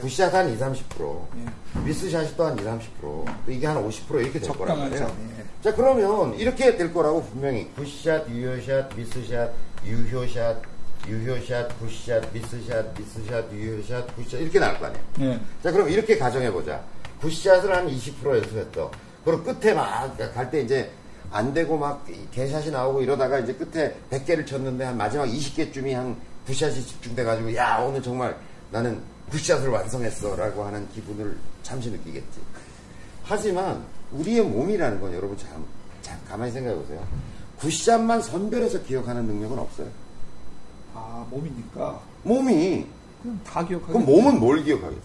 굿샷 0.00 0.32
한 0.34 0.48
2, 0.48 0.58
30%, 0.58 1.26
예. 1.38 1.80
미스샷이 1.80 2.36
또 2.36 2.44
한 2.46 2.58
2, 2.58 2.62
30%, 2.62 2.80
또 3.00 3.24
이게 3.48 3.66
한 3.66 3.76
50% 3.76 4.20
이렇게 4.22 4.38
될 4.40 4.50
거란. 4.50 4.78
말이에요. 4.78 5.16
예. 5.38 5.44
자 5.62 5.74
그러면 5.74 6.34
이렇게 6.38 6.76
될 6.76 6.92
거라고 6.92 7.22
분명히 7.24 7.68
굿샷, 7.76 8.28
유효샷, 8.28 8.96
미스샷, 8.96 9.50
유효샷, 9.86 10.62
유효샷, 11.08 11.78
굿샷, 11.80 12.32
미스샷, 12.32 12.94
미스샷, 12.98 13.52
유효샷, 13.52 14.16
굿샷 14.16 14.40
이렇게 14.40 14.58
나올 14.58 14.78
거 14.78 14.86
아니에요. 14.86 15.04
예. 15.20 15.40
자 15.62 15.70
그럼 15.72 15.88
이렇게 15.88 16.16
가정해보자. 16.18 16.80
굿샷을 17.20 17.74
한 17.74 17.86
20% 17.88 18.36
연습했어. 18.36 18.90
그리고 19.24 19.42
끝에 19.44 19.72
막 19.74 20.16
갈 20.34 20.50
때 20.50 20.60
이제 20.62 20.90
안 21.30 21.54
되고 21.54 21.78
막 21.78 22.04
개샷이 22.32 22.70
나오고 22.70 23.00
이러다가 23.02 23.38
이제 23.38 23.54
끝에 23.54 23.94
100개를 24.10 24.44
쳤는데 24.46 24.84
한 24.84 24.96
마지막 24.96 25.24
20개쯤이 25.26 25.92
한 25.92 26.16
굿샷이 26.46 26.74
집중돼가지고 26.74 27.54
야 27.54 27.78
오늘 27.78 28.02
정말 28.02 28.36
나는 28.70 29.00
굿샷을 29.32 29.68
완성했어 29.68 30.36
라고 30.36 30.64
하는 30.64 30.88
기분을 30.90 31.36
잠시 31.62 31.90
느끼겠지. 31.90 32.40
하지만 33.24 33.84
우리의 34.12 34.42
몸이라는 34.42 35.00
건 35.00 35.14
여러분 35.14 35.36
참, 35.38 35.64
참 36.02 36.18
가만히 36.28 36.52
생각해 36.52 36.76
보세요. 36.76 37.04
굿샷만 37.58 38.22
선별해서 38.22 38.82
기억하는 38.82 39.24
능력은 39.24 39.58
없어요. 39.58 39.88
아 40.94 41.26
몸이니까 41.30 42.00
몸이 42.24 42.86
그럼 43.22 43.40
다 43.44 43.66
기억하게. 43.66 43.92
그럼 43.92 44.04
몸은 44.06 44.38
뭘 44.38 44.62
기억하겠어? 44.62 45.00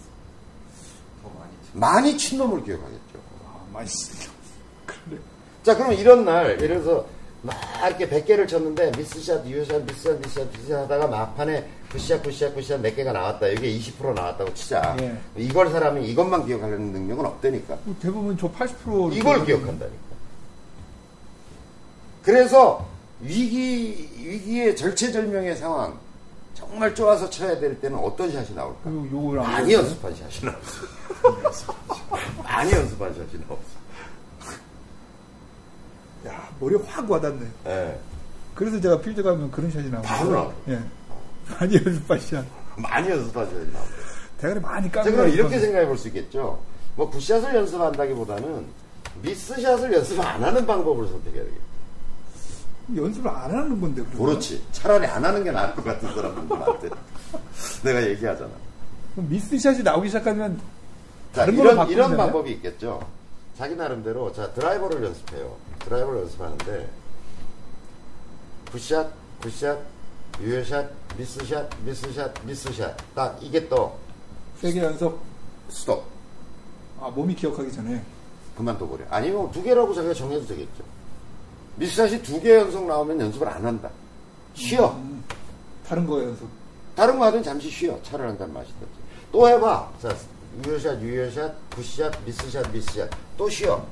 더 1.22 1.28
많이 1.38 1.52
치. 1.64 1.78
많이 1.78 2.18
친 2.18 2.38
놈을 2.38 2.64
기억하겠죠. 2.64 3.18
아 3.46 3.60
많이 3.72 3.88
쓰죠. 3.88 4.30
그래. 4.84 5.18
자, 5.62 5.74
그러면 5.74 5.96
이런 5.98 6.24
날, 6.24 6.60
예를 6.60 6.82
들어서, 6.82 7.06
막 7.42 7.56
이렇게 7.86 8.08
100개를 8.08 8.48
쳤는데, 8.48 8.90
미스샷, 8.96 9.46
유효샷, 9.46 9.84
미스샷, 9.84 10.18
미스샷, 10.18 10.50
미스샷 10.52 10.82
하다가 10.82 11.06
막판에 11.06 11.68
굿샷, 11.92 12.22
굿샷, 12.22 12.54
굿샷 12.54 12.80
몇 12.80 12.94
개가 12.94 13.12
나왔다. 13.12 13.46
이게 13.48 13.78
20% 13.78 14.12
나왔다고 14.12 14.52
치자. 14.54 14.96
예. 15.00 15.16
이걸 15.36 15.70
사람이 15.70 16.06
이것만 16.10 16.46
기억하려는 16.46 16.92
능력은 16.92 17.24
없다니까. 17.24 17.78
뭐 17.84 17.94
대부분 18.00 18.36
저 18.36 18.50
80% 18.50 19.16
이걸 19.16 19.44
기억한다니까. 19.46 20.08
그래서 22.22 22.86
위기, 23.20 24.10
위기의 24.18 24.76
절체절명의 24.76 25.56
상황, 25.56 25.98
정말 26.54 26.94
좋아서 26.94 27.30
쳐야 27.30 27.58
될 27.58 27.80
때는 27.80 27.98
어떤 27.98 28.30
샷이 28.30 28.54
나올까? 28.54 28.80
그리고 28.84 29.08
요걸 29.10 29.38
안 29.40 29.52
많이 29.52 29.72
연습한 29.72 30.14
샷이 30.14 30.44
나왔어. 30.44 31.74
많이 32.42 32.72
연습한 32.72 33.14
샷이 33.14 33.42
나왔어. 33.46 33.62
야 36.26 36.48
머리 36.60 36.74
확 36.76 37.10
와닿네. 37.10 37.46
예. 37.66 37.98
그래서 38.54 38.80
제가 38.80 39.00
필드 39.00 39.22
가면 39.22 39.50
그런 39.50 39.70
샷이 39.70 39.90
바로 39.90 40.02
나오고. 40.02 40.32
나와요. 40.32 40.54
예. 40.68 40.80
많이 41.58 41.74
연습한 41.76 42.20
샷. 42.20 42.44
많이 42.76 43.08
샷이 43.08 43.32
나왔어. 43.32 43.90
대가리 44.38 44.60
많이 44.60 44.90
자, 44.90 45.02
까고. 45.02 45.10
그럼 45.16 45.28
이렇게 45.30 45.58
생각해 45.58 45.86
볼 45.86 45.96
수 45.96 46.08
있겠죠. 46.08 46.60
뭐 46.96 47.08
굿샷을 47.10 47.54
연습한다기보다는 47.54 48.66
미스샷을 49.22 49.92
연습 49.92 50.20
안 50.20 50.42
하는 50.42 50.66
방법을 50.66 51.06
선택해야 51.08 51.44
되겠죠. 51.44 51.68
연습을 52.96 53.30
안 53.30 53.50
하는 53.50 53.80
건데. 53.80 54.02
그러면? 54.10 54.26
그렇지. 54.26 54.64
차라리 54.72 55.06
안 55.06 55.24
하는 55.24 55.44
게 55.44 55.50
나을 55.52 55.74
것 55.74 55.84
같은 55.84 56.08
사람들도 56.14 56.56
많대. 56.56 56.88
내가 57.84 58.02
얘기하잖아. 58.08 58.50
미스샷이 59.16 59.82
나오기 59.82 60.08
시작하면 60.08 60.58
자, 61.32 61.44
이런, 61.44 61.88
이런? 61.90 62.16
방법이 62.16 62.50
있겠죠. 62.52 63.00
자기 63.58 63.74
나름대로, 63.74 64.32
자, 64.32 64.52
드라이버를 64.52 65.02
연습해요. 65.04 65.56
드라이버를 65.80 66.20
연습하는데, 66.20 66.88
굿샷, 68.70 69.10
굿샷, 69.42 69.78
유효샷, 70.40 70.88
미스샷, 71.18 71.68
미스샷, 71.84 72.34
미스샷. 72.46 72.96
딱, 73.16 73.36
이게 73.42 73.68
또, 73.68 73.98
세개 74.60 74.80
연속. 74.80 75.20
스톱. 75.68 76.04
아 77.00 77.08
몸이 77.10 77.34
기억하기 77.34 77.72
전에. 77.72 78.00
그만둬버려. 78.56 79.04
아니면 79.10 79.50
두 79.52 79.62
개라고 79.62 79.92
자기가 79.92 80.14
정해도 80.14 80.46
되겠죠. 80.46 80.84
미스샷이 81.76 82.22
두 82.22 82.40
개 82.40 82.54
연속 82.54 82.86
나오면 82.86 83.20
연습을 83.20 83.48
안 83.48 83.64
한다. 83.66 83.90
쉬어. 84.54 84.92
음, 84.92 85.22
다른 85.86 86.06
거 86.06 86.22
연습. 86.22 86.48
다른 86.96 87.18
거 87.18 87.24
하든 87.26 87.42
잠시 87.42 87.70
쉬어. 87.70 88.00
차를 88.02 88.26
한 88.28 88.38
잔 88.38 88.52
마시든지. 88.52 88.86
또 89.30 89.48
해봐. 89.48 89.92
자, 90.00 90.16
유효샷, 90.66 91.00
유효샷, 91.00 91.70
굿샷, 91.70 92.24
미스샷, 92.24 92.70
미스샷. 92.72 93.08
또 93.36 93.48
쉬어. 93.48 93.84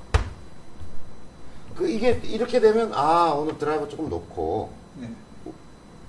그, 1.76 1.88
이게, 1.88 2.20
이렇게 2.24 2.58
되면, 2.60 2.92
아, 2.94 3.32
오늘 3.36 3.56
드라이버 3.58 3.86
조금 3.88 4.08
놓고, 4.08 4.70
네. 4.96 5.10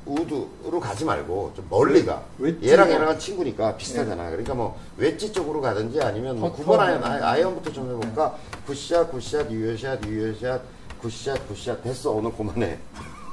우드로 0.06 0.80
가지 0.80 1.04
말고, 1.04 1.52
좀 1.56 1.68
멀리 1.70 2.06
가. 2.06 2.24
얘랑 2.64 2.90
얘랑은 2.90 3.20
친구니까 3.20 3.76
비슷하잖아. 3.76 4.30
그러니까 4.30 4.54
뭐, 4.54 4.80
웨지 4.96 5.32
쪽으로 5.34 5.60
가든지 5.62 6.02
아니면 6.02 6.40
뭐, 6.40 6.52
퍼터. 6.54 6.64
9번 6.64 6.80
아이언, 6.80 7.04
아이- 7.04 7.22
아이언부터 7.22 7.72
좀 7.74 7.90
해볼까? 7.92 8.36
굿샷, 8.66 9.12
굿샷, 9.12 9.52
유효샷, 9.52 10.06
유효샷, 10.06 10.62
굿샷, 11.02 11.48
굿샷. 11.50 11.84
됐어. 11.84 12.12
오늘 12.12 12.32
그만해. 12.32 12.80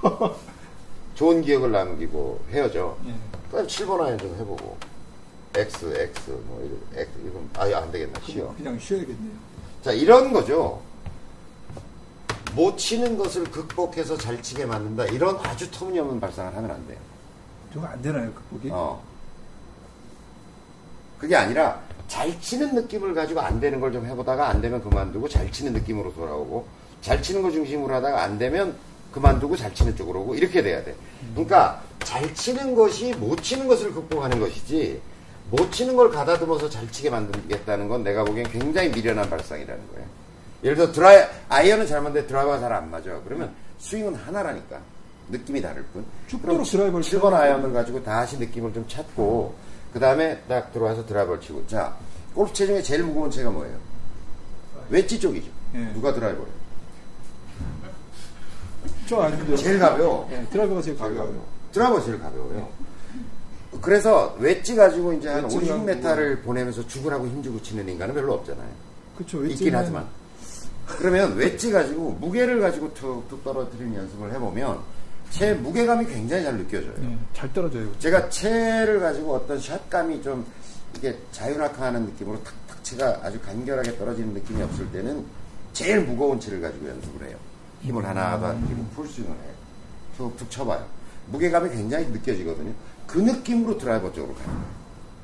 좋은 1.15 1.41
기억을 1.43 1.71
남기고 1.71 2.41
헤어져. 2.51 2.97
예. 3.07 3.15
그럼 3.53 3.67
7번 3.69 4.01
아이언 4.01 4.19
좀 4.19 4.35
해보고. 4.35 4.77
X, 5.57 5.87
X, 5.97 6.31
뭐, 6.47 6.61
이런, 6.65 7.03
X, 7.03 7.11
이건, 7.27 7.49
아유, 7.57 7.77
안 7.77 7.91
되겠나, 7.93 8.19
쉬어. 8.27 8.53
그냥 8.57 8.79
쉬어야겠네요. 8.79 9.33
자, 9.83 9.93
이런 9.93 10.33
거죠. 10.33 10.81
못 12.55 12.77
치는 12.77 13.17
것을 13.17 13.45
극복해서 13.45 14.17
잘 14.17 14.41
치게 14.43 14.65
만든다. 14.67 15.07
이런 15.07 15.37
아주 15.45 15.71
터무니없는 15.71 16.21
발상을 16.21 16.57
하면 16.57 16.71
안 16.71 16.87
돼요. 16.87 16.99
저거 17.73 17.87
안 17.87 18.01
되나요 18.01 18.33
극복이? 18.33 18.69
어. 18.73 19.03
그게 21.19 21.37
아니라, 21.37 21.81
잘 22.09 22.39
치는 22.41 22.75
느낌을 22.75 23.15
가지고 23.15 23.41
안 23.41 23.59
되는 23.61 23.81
걸 23.81 23.93
좀 23.93 24.05
해보다가 24.07 24.49
안 24.49 24.61
되면 24.61 24.83
그만두고 24.83 25.29
잘 25.29 25.51
치는 25.51 25.73
느낌으로 25.73 26.13
돌아오고, 26.15 26.67
잘 27.01 27.23
치는 27.23 27.43
거 27.43 27.51
중심으로 27.51 27.95
하다가 27.95 28.23
안 28.23 28.39
되면 28.39 28.77
그만두고 29.13 29.57
잘 29.57 29.73
치는 29.75 29.95
쪽으로 29.97 30.21
오고, 30.23 30.35
이렇게 30.35 30.63
돼야 30.63 30.83
돼. 30.85 30.95
그러니까, 31.33 31.83
잘 32.01 32.33
치는 32.35 32.75
것이 32.75 33.13
못 33.15 33.41
치는 33.43 33.69
것을 33.69 33.93
극복하는 33.93 34.39
것이지, 34.41 35.01
못 35.51 35.71
치는 35.71 35.95
걸 35.97 36.11
가다듬어서 36.11 36.69
잘 36.71 36.91
치게 36.91 37.11
만들겠다는 37.11 37.89
건 37.89 38.03
내가 38.03 38.25
보기엔 38.25 38.47
굉장히 38.49 38.89
미련한 38.91 39.29
발상이라는 39.29 39.89
거예요. 39.93 40.07
예를 40.63 40.77
들어 40.77 40.93
드라이 40.93 41.23
아이언은 41.49 41.87
잘 41.87 42.01
맞는데 42.01 42.27
드라이버가 42.27 42.59
잘 42.59 42.73
안 42.73 42.91
맞아. 42.91 43.21
그러면 43.25 43.55
스윙은 43.79 44.15
하나라니까. 44.15 44.81
느낌이 45.29 45.63
다를 45.63 45.83
뿐. 45.93 46.05
죽도록 46.27 46.65
드라이버를 46.65 47.05
7번 47.05 47.31
쳐야 47.31 47.41
아이언을 47.41 47.73
가지고 47.73 48.03
다시 48.03 48.39
느낌을 48.39 48.73
좀 48.75 48.87
찾고 48.89 49.55
그 49.93 50.01
다음에 50.01 50.39
딱 50.49 50.73
들어와서 50.73 51.07
드라이버를 51.07 51.41
치고 51.41 51.67
자 51.67 51.95
골프 52.35 52.53
채 52.53 52.67
중에 52.67 52.83
제일 52.83 53.05
무거운 53.05 53.31
채가 53.31 53.51
뭐예요? 53.51 53.77
웨지 54.91 55.19
쪽이죠. 55.19 55.49
예. 55.77 55.79
누가 55.95 56.13
드라이버를? 56.13 56.53
저 59.09 59.21
아닌데. 59.21 59.57
제일 59.57 59.79
가벼워. 59.79 60.29
예, 60.33 60.45
드라이버가 60.51 60.83
제일 60.83 60.97
가벼워요. 60.99 61.43
드라이버 61.73 62.01
제일 62.03 62.19
가벼워요. 62.21 62.69
그래서 63.81 64.37
웨지 64.39 64.75
가지고 64.75 65.13
이제 65.13 65.29
한 65.29 65.45
웨지를 65.45 65.69
50m를 65.69 66.43
보내면서 66.43 66.87
죽으라고 66.87 67.27
힘주고 67.27 67.63
치는 67.63 67.89
인간은 67.89 68.15
별로 68.15 68.35
없잖아요. 68.35 68.69
그렇죠. 69.17 69.45
있긴 69.45 69.75
하지만. 69.75 70.07
그러면 70.87 71.35
웨지 71.37 71.73
가지고 71.73 72.11
무게를 72.21 72.61
가지고 72.61 72.93
툭툭 72.95 73.43
떨어뜨리는 73.43 73.95
연습을 73.95 74.33
해보면 74.33 74.79
채 75.31 75.55
무게감이 75.55 76.07
굉장히 76.07 76.45
잘 76.45 76.57
느껴져요. 76.57 76.93
예, 77.03 77.19
잘 77.33 77.53
떨어져요. 77.53 77.91
제가 77.99 78.29
채를 78.29 79.01
가지고 79.01 79.35
어떤 79.35 79.59
샷감이 79.59 80.23
좀 80.23 80.45
이게 80.97 81.19
자유낙하하는 81.33 82.05
느낌으로 82.07 82.43
탁탁 82.45 82.85
채가 82.85 83.21
아주 83.23 83.41
간결하게 83.41 83.99
떨어지는 83.99 84.35
느낌이 84.35 84.63
없을 84.63 84.87
때는 84.93 85.25
제일 85.73 86.03
무거운 86.03 86.39
채를 86.39 86.61
가지고 86.61 86.89
연습을 86.89 87.29
해요. 87.29 87.37
힘을 87.83 88.05
하나 88.05 88.39
더 88.39 88.55
그리고 88.67 88.85
풀스윙을 88.95 89.31
해요. 89.33 89.55
툭툭 90.17 90.51
쳐봐요. 90.51 90.87
무게감이 91.31 91.71
굉장히 91.71 92.07
느껴지거든요. 92.09 92.73
그 93.07 93.19
느낌으로 93.19 93.79
드라이버 93.79 94.13
쪽으로 94.13 94.35
가요. 94.35 94.75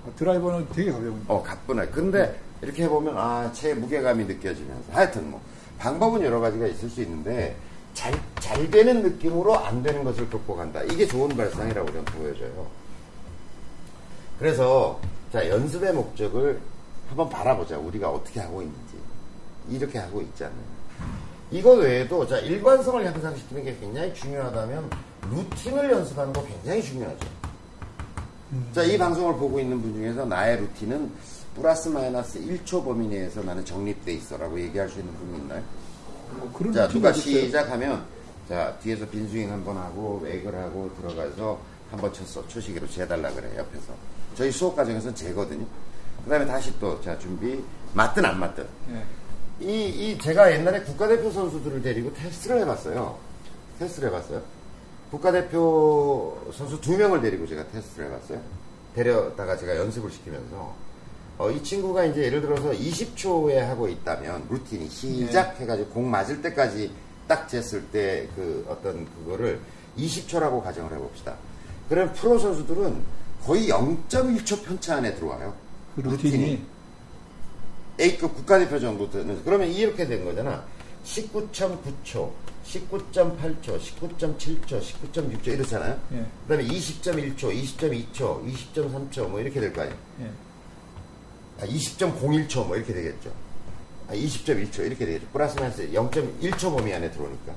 어, 0.07 0.13
드라이버는 0.17 0.69
되게 0.73 0.93
가벼운. 0.93 1.23
어, 1.29 1.43
가뿐해. 1.43 1.89
근데 1.89 2.39
이렇게 2.63 2.85
해보면, 2.85 3.17
아, 3.17 3.51
채 3.53 3.75
무게감이 3.75 4.25
느껴지면서. 4.25 4.93
하여튼 4.93 5.31
뭐, 5.31 5.41
방법은 5.79 6.23
여러 6.23 6.41
가지가 6.41 6.67
있을 6.67 6.89
수 6.89 7.03
있는데, 7.03 7.57
잘, 7.95 8.13
잘 8.39 8.71
되는 8.71 9.03
느낌으로 9.03 9.59
안 9.59 9.83
되는 9.83 10.05
것을 10.05 10.29
극복한다. 10.29 10.83
이게 10.85 11.07
좋은 11.07 11.29
발상이라고 11.37 11.89
저는 11.89 12.05
보여져요. 12.05 12.67
그래서, 14.39 15.01
자, 15.33 15.49
연습의 15.49 15.93
목적을 15.93 16.61
한번 17.09 17.29
바라보자. 17.29 17.79
우리가 17.79 18.11
어떻게 18.11 18.41
하고 18.41 18.63
있는지. 18.63 18.97
이렇게 19.69 19.99
하고 19.99 20.21
있잖아요. 20.23 20.81
이거 21.51 21.73
외에도, 21.73 22.27
자, 22.27 22.39
일관성을 22.39 23.05
향상시키는 23.05 23.65
게 23.65 23.77
굉장히 23.81 24.15
중요하다면, 24.15 24.91
루틴을 25.31 25.91
연습하는 25.91 26.33
거 26.33 26.45
굉장히 26.45 26.83
중요하죠. 26.83 27.40
자, 28.73 28.83
이 28.83 28.99
방송을 28.99 29.35
보고 29.35 29.61
있는 29.61 29.81
분 29.81 29.95
중에서 29.95 30.25
나의 30.25 30.59
루틴은 30.59 31.11
플러스 31.55 31.89
마이너스 31.89 32.41
1초 32.41 32.85
범위 32.85 33.07
내에서 33.07 33.43
나는 33.43 33.65
정립돼 33.65 34.13
있어라고 34.13 34.61
얘기할 34.61 34.89
수 34.89 34.99
있는 34.99 35.15
분이 35.15 35.39
있나요? 35.39 35.63
뭐 36.33 36.53
그런 36.53 36.73
자, 36.73 36.89
누가. 36.89 37.13
시작하면, 37.13 38.05
자, 38.49 38.77
뒤에서 38.83 39.07
빈스윙 39.07 39.51
한번 39.53 39.77
하고, 39.77 40.21
웨이글 40.25 40.55
하고, 40.55 40.91
들어가서 40.97 41.59
한번 41.91 42.13
쳤어. 42.13 42.47
초시기로 42.49 42.89
재달라 42.89 43.31
그래, 43.33 43.49
옆에서. 43.57 43.93
저희 44.35 44.51
수업 44.51 44.75
과정에서는 44.77 45.15
재거든요. 45.15 45.67
그 46.25 46.31
다음에 46.31 46.47
다시 46.47 46.73
또, 46.81 47.01
자, 47.01 47.17
준비. 47.19 47.63
맞든 47.95 48.25
안 48.25 48.39
맞든. 48.39 48.67
예. 48.91 49.05
이, 49.65 49.89
이, 50.13 50.19
제가 50.19 50.53
옛날에 50.53 50.81
국가대표 50.83 51.31
선수들을 51.31 51.83
데리고 51.83 52.13
테스트를 52.15 52.61
해봤어요. 52.61 53.19
테스트를 53.79 54.09
해봤어요. 54.09 54.43
국가대표 55.11 56.39
선수 56.53 56.81
두 56.81 56.97
명을 56.97 57.21
데리고 57.21 57.47
제가 57.47 57.67
테스트를 57.69 58.07
해봤어요. 58.09 58.41
데려다가 58.95 59.57
제가 59.57 59.77
연습을 59.77 60.11
시키면서, 60.11 60.75
어, 61.39 61.51
이 61.51 61.63
친구가 61.63 62.05
이제 62.07 62.25
예를 62.25 62.41
들어서 62.41 62.71
20초에 62.71 63.55
하고 63.57 63.89
있다면, 63.89 64.47
루틴이 64.51 64.89
시작해가지고 64.89 65.91
공 65.91 66.11
맞을 66.11 66.43
때까지 66.43 66.93
딱 67.27 67.47
쟀을 67.49 67.91
때 67.93 68.29
그 68.35 68.67
어떤 68.69 69.07
그거를 69.17 69.61
20초라고 69.97 70.63
가정을 70.63 70.93
해봅시다. 70.93 71.35
그럼 71.89 72.13
프로 72.15 72.39
선수들은 72.39 73.03
거의 73.45 73.69
0.1초 73.69 74.65
편차 74.65 74.97
안에 74.97 75.15
들어와요. 75.15 75.55
그 75.97 76.01
루틴이. 76.03 76.65
A급 78.01 78.35
국가대표 78.35 78.79
정도 78.79 79.11
되는 79.11 79.43
그러면 79.45 79.69
이렇게 79.69 80.07
된 80.07 80.25
거잖아. 80.25 80.65
19.9초, 81.05 82.31
19.8초, 82.65 83.79
19.7초, 83.81 84.81
19.6초 84.81 85.47
이렇잖아요. 85.49 85.99
예. 86.13 86.25
그다음에 86.47 86.65
20.1초, 86.69 87.37
20.2초, 87.37 88.45
20.3초 88.75 89.29
뭐 89.29 89.41
이렇게 89.41 89.61
될 89.61 89.73
거 89.73 89.83
아니에요. 89.83 89.97
예. 90.23 90.31
아, 91.63 91.67
20.01초 91.67 92.67
뭐 92.67 92.77
이렇게 92.77 92.93
되겠죠. 92.93 93.31
아, 94.09 94.13
20.1초 94.15 94.81
이렇게 94.87 95.05
되겠죠. 95.07 95.27
플러스 95.33 95.59
마이너스 95.59 95.89
0.1초 95.91 96.77
범위 96.77 96.93
안에 96.95 97.11
들어오니까 97.11 97.55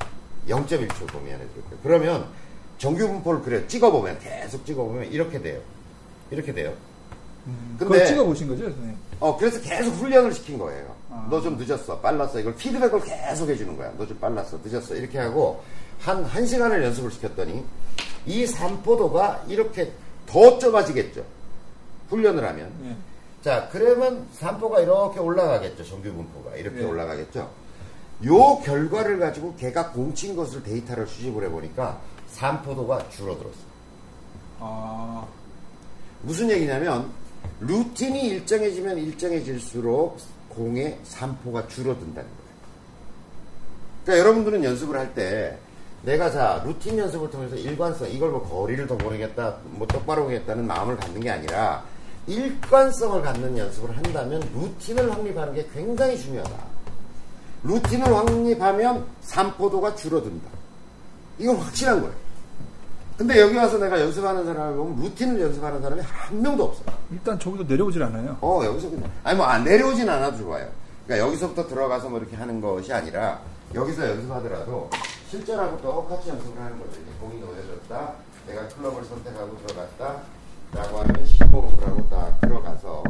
0.1초 0.47 1.07
범위 1.07 1.31
안에 1.31 1.45
들어올 1.47 1.63
거예요. 1.65 1.79
그러면 1.83 2.27
정규 2.77 3.07
분포를 3.07 3.41
그래 3.43 3.67
찍어보면 3.67 4.19
계속 4.19 4.65
찍어보면 4.65 5.11
이렇게 5.11 5.41
돼요. 5.41 5.61
이렇게 6.31 6.53
돼요. 6.53 6.73
음, 7.45 7.75
근데- 7.77 7.93
그걸 7.93 8.07
찍어 8.07 8.23
보신 8.25 8.47
거죠, 8.47 8.63
선생님? 8.63 8.95
어, 9.19 9.37
그래서 9.37 9.61
계속 9.61 9.91
훈련을 9.95 10.33
시킨 10.33 10.57
거예요. 10.57 10.95
아. 11.25 11.27
너좀 11.29 11.57
늦었어, 11.57 11.99
빨랐어. 11.99 12.39
이걸 12.39 12.55
피드백을 12.55 13.01
계속 13.01 13.49
해주는 13.49 13.75
거야. 13.77 13.91
너 13.97 14.05
좀 14.05 14.17
빨랐어, 14.19 14.59
늦었어. 14.63 14.95
이렇게 14.95 15.17
하고, 15.19 15.63
한, 15.99 16.23
한 16.23 16.45
시간을 16.45 16.83
연습을 16.83 17.11
시켰더니, 17.11 17.63
이 18.25 18.45
산포도가 18.47 19.45
이렇게 19.47 19.91
더 20.25 20.57
좁아지겠죠. 20.57 21.23
훈련을 22.09 22.43
하면. 22.47 22.71
예. 22.85 22.95
자, 23.43 23.67
그러면 23.71 24.25
산포가 24.33 24.79
이렇게 24.81 25.19
올라가겠죠. 25.19 25.83
정규 25.83 26.11
분포가. 26.13 26.55
이렇게 26.55 26.79
네. 26.79 26.85
올라가겠죠. 26.85 27.49
요 28.25 28.57
결과를 28.63 29.19
가지고 29.19 29.53
걔가 29.57 29.91
공친 29.91 30.35
것을 30.35 30.63
데이터를 30.63 31.05
수집을 31.07 31.43
해보니까 31.45 31.99
산포도가 32.29 33.09
줄어들었어요. 33.09 33.73
아, 34.59 35.25
무슨 36.21 36.49
얘기냐면 36.49 37.09
루틴이 37.59 38.27
일정해지면 38.29 38.97
일정해질수록 38.99 40.17
공의 40.55 40.99
산포가 41.03 41.67
줄어든다는 41.67 42.29
거예요. 42.29 42.43
그러니까 44.05 44.19
여러분들은 44.25 44.63
연습을 44.63 44.97
할 44.97 45.13
때 45.13 45.57
내가 46.03 46.29
자 46.29 46.61
루틴 46.65 46.97
연습을 46.97 47.31
통해서 47.31 47.55
일관성 47.55 48.09
이걸 48.09 48.31
뭐 48.31 48.43
거리를 48.43 48.85
더 48.87 48.97
보내겠다 48.97 49.57
뭐 49.63 49.87
똑바로 49.87 50.25
하겠다는 50.25 50.67
마음을 50.67 50.97
갖는 50.97 51.21
게 51.21 51.29
아니라 51.29 51.83
일관성을 52.27 53.21
갖는 53.21 53.57
연습을 53.57 53.95
한다면 53.95 54.41
루틴을 54.53 55.11
확립하는 55.11 55.53
게 55.53 55.67
굉장히 55.73 56.17
중요하다. 56.17 56.55
루틴을 57.63 58.13
확립하면 58.13 59.05
산포도가 59.21 59.95
줄어든다. 59.95 60.49
이건 61.39 61.55
확실한 61.57 62.01
거예요. 62.01 62.15
근데 63.17 63.39
여기 63.39 63.55
와서 63.55 63.77
내가 63.77 63.99
연습하는 63.99 64.43
사람을 64.45 64.75
보면 64.75 65.03
루틴을 65.03 65.39
연습하는 65.39 65.81
사람이 65.81 66.01
한 66.01 66.41
명도 66.41 66.63
없어요. 66.63 66.85
일단 67.11 67.37
저기도 67.37 67.63
내려오질 67.63 68.01
않아요. 68.01 68.37
어, 68.41 68.61
여기서 68.65 68.89
그냥. 68.89 69.09
아니, 69.23 69.37
뭐, 69.37 69.45
안 69.45 69.63
내려오진 69.63 70.09
않아도 70.09 70.37
좋아요. 70.37 70.67
그러니까 71.05 71.27
여기서부터 71.27 71.67
들어가서 71.67 72.09
뭐 72.09 72.19
이렇게 72.19 72.35
하는 72.35 72.59
것이 72.59 72.91
아니라, 72.91 73.39
여기서 73.75 74.09
연습하더라도, 74.09 74.89
실전하고 75.29 75.79
똑같이 75.81 76.29
연습을 76.29 76.59
하는 76.59 76.79
거죠. 76.79 76.91
이제 77.01 77.11
공이 77.21 77.39
놓여졌다. 77.39 78.13
내가 78.47 78.67
클럽을 78.69 79.03
선택하고 79.05 79.57
들어갔다. 79.57 80.21
라고 80.73 80.97
하면 80.99 81.13
15를 81.23 81.85
하고 81.85 82.09
딱 82.09 82.41
들어가서, 82.41 83.03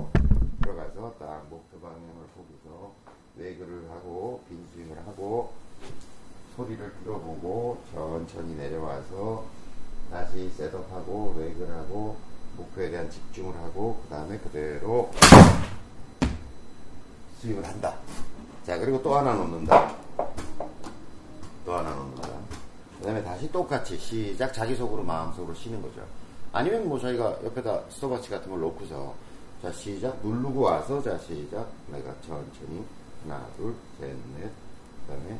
들어가서 0.61 1.13
딱 1.17 1.47
목표 1.49 1.79
방향을 1.79 2.27
보고서, 2.35 2.91
왜글을 3.37 3.83
하고, 3.89 4.41
빈스윙을 4.49 4.97
하고, 5.07 5.53
소리를 6.57 6.91
들어보고, 7.03 7.77
천천히 7.93 8.53
내려와서, 8.57 9.62
다시 10.13 10.47
셋업하고, 10.55 11.33
왜글을 11.37 11.73
하고, 11.73 12.15
목표에 12.55 12.91
대한 12.91 13.09
집중을 13.09 13.55
하고, 13.55 13.99
그 14.03 14.09
다음에 14.09 14.37
그대로 14.37 15.11
스윙을 17.41 17.65
한다. 17.65 17.95
자, 18.63 18.77
그리고 18.77 19.01
또 19.01 19.15
하나 19.15 19.33
놓는다. 19.33 19.95
또 21.65 21.73
하나 21.73 21.95
놓는다. 21.95 22.29
그 22.99 23.05
다음에 23.05 23.23
다시 23.23 23.51
똑같이 23.51 23.97
시작, 23.97 24.53
자기 24.53 24.75
속으로 24.75 25.03
마음속으로 25.03 25.55
쉬는 25.55 25.81
거죠. 25.81 26.05
아니면 26.51 26.87
뭐 26.87 26.99
저희가 26.99 27.39
옆에다 27.43 27.81
스톱워치 27.89 28.29
같은 28.29 28.51
걸 28.51 28.61
놓고서, 28.61 29.15
자, 29.63 29.71
시작, 29.71 30.23
누르고 30.23 30.61
와서, 30.61 31.01
자, 31.01 31.17
시작, 31.17 31.67
내가 31.87 32.13
천천히, 32.21 32.85
하나, 33.23 33.43
둘, 33.57 33.73
셋, 33.99 34.09
넷, 34.09 34.51
그 35.07 35.13
다음에 35.13 35.39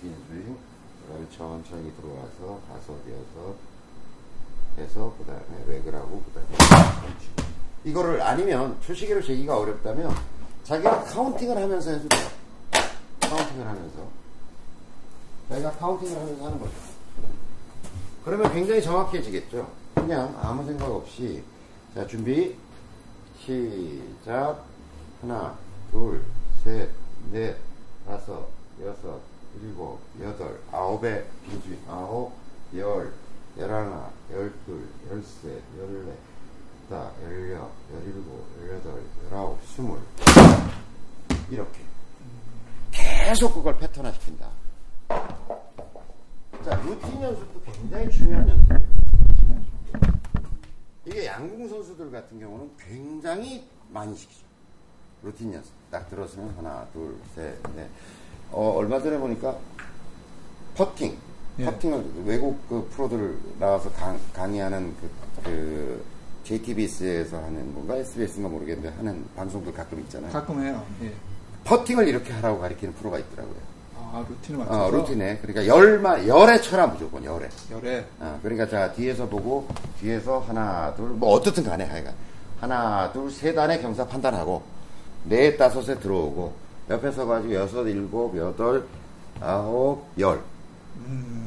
빈스윙, 0.00 0.56
그 0.56 0.71
다음에 1.12 1.26
천천히 1.36 1.92
들어와서, 1.96 2.60
다섯, 2.68 2.94
여섯, 3.08 3.54
해서 4.78 5.14
그 5.18 5.24
다음에 5.24 5.80
하고 5.98 6.22
그 6.24 6.32
다음에. 6.32 7.14
이거를 7.84 8.22
아니면 8.22 8.78
초시계로 8.80 9.22
재기가 9.22 9.58
어렵다면 9.58 10.14
자기가 10.64 11.04
카운팅을 11.04 11.56
하면서 11.56 11.90
해도 11.90 12.08
돼요. 12.08 12.28
카운팅을 13.20 13.66
하면서 13.66 14.08
자기가 15.48 15.72
카운팅을 15.72 16.16
하면서 16.16 16.44
하는 16.46 16.58
거죠. 16.58 16.72
그러면 18.24 18.52
굉장히 18.52 18.82
정확해지겠죠. 18.82 19.70
그냥 19.94 20.34
아무 20.40 20.64
생각 20.64 20.90
없이 20.90 21.42
자 21.94 22.06
준비 22.06 22.56
시작 23.44 24.64
하나 25.20 25.58
둘 25.90 26.22
셋 26.64 26.88
넷 27.32 27.56
다섯 28.06 28.46
여섯 28.80 29.20
일곱 29.60 30.00
여덟 30.20 30.60
아홉에 30.70 31.26
빈스윙 31.44 31.78
아홉 31.88 32.32
열 32.74 33.12
열하나 33.58 34.10
열둘 34.30 34.88
열셋 35.10 35.62
열넷 35.78 36.16
다 36.88 37.10
열여 37.22 37.70
열일곱 37.94 38.46
열여덟 38.60 39.02
열아홉 39.26 39.58
스물 39.66 39.98
이렇게 41.50 41.80
계속 42.90 43.54
그걸 43.54 43.76
패턴화 43.78 44.12
시킨다. 44.12 44.50
자 46.64 46.76
루틴 46.82 47.22
연습도 47.22 47.60
굉장히 47.62 48.10
중요한 48.10 48.48
연습이에요. 48.48 48.92
이게 51.04 51.26
양궁 51.26 51.68
선수들 51.68 52.10
같은 52.10 52.38
경우는 52.38 52.70
굉장히 52.78 53.66
많이 53.90 54.14
시키죠. 54.16 54.46
루틴 55.22 55.52
연습. 55.54 55.72
딱 55.90 56.08
들었으면 56.08 56.54
하나, 56.56 56.86
둘, 56.92 57.18
셋, 57.34 57.60
넷. 57.74 57.88
어, 58.52 58.74
얼마 58.76 59.00
전에 59.00 59.18
보니까 59.18 59.56
퍼팅. 60.76 61.16
예. 61.58 61.64
퍼팅을 61.64 62.04
외국 62.24 62.58
그 62.68 62.88
프로들 62.92 63.36
나와서 63.58 63.90
강, 63.92 64.18
강의하는 64.32 64.94
그, 65.00 65.10
그 65.44 66.04
JTBS에서 66.44 67.36
하는 67.36 67.72
뭔가 67.74 67.96
SBS인가 67.96 68.48
모르겠는데 68.48 68.94
하는 68.96 69.24
방송들 69.36 69.72
가끔 69.72 70.00
있잖아요. 70.00 70.32
가끔 70.32 70.62
해요. 70.62 70.82
예. 71.02 71.12
퍼팅을 71.64 72.08
이렇게 72.08 72.32
하라고 72.32 72.60
가리키는 72.60 72.94
프로가 72.94 73.18
있더라고요. 73.18 73.72
아, 74.12 74.24
루틴을 74.28 74.58
맞춰서. 74.58 74.84
어, 74.84 74.90
루틴에. 74.90 75.38
그러니까 75.38 75.66
열만, 75.66 76.28
열에 76.28 76.60
쳐라, 76.60 76.86
무조건, 76.88 77.24
열에. 77.24 77.48
열에. 77.70 78.04
어, 78.20 78.38
그러니까 78.42 78.68
자, 78.68 78.92
뒤에서 78.92 79.26
보고, 79.26 79.66
뒤에서 80.00 80.40
하나, 80.40 80.94
둘, 80.94 81.08
뭐, 81.08 81.30
어떻든 81.30 81.64
간에 81.64 81.84
하여간. 81.84 82.12
하나, 82.60 83.10
둘, 83.12 83.30
세 83.30 83.54
단의 83.54 83.80
경사 83.80 84.06
판단하고, 84.06 84.62
네, 85.24 85.56
다섯에 85.56 85.98
들어오고, 85.98 86.52
옆에 86.90 87.10
서가지고 87.12 87.54
여섯, 87.54 87.86
일곱, 87.86 88.36
여덟, 88.36 88.86
아홉, 89.40 90.04
열. 90.18 90.40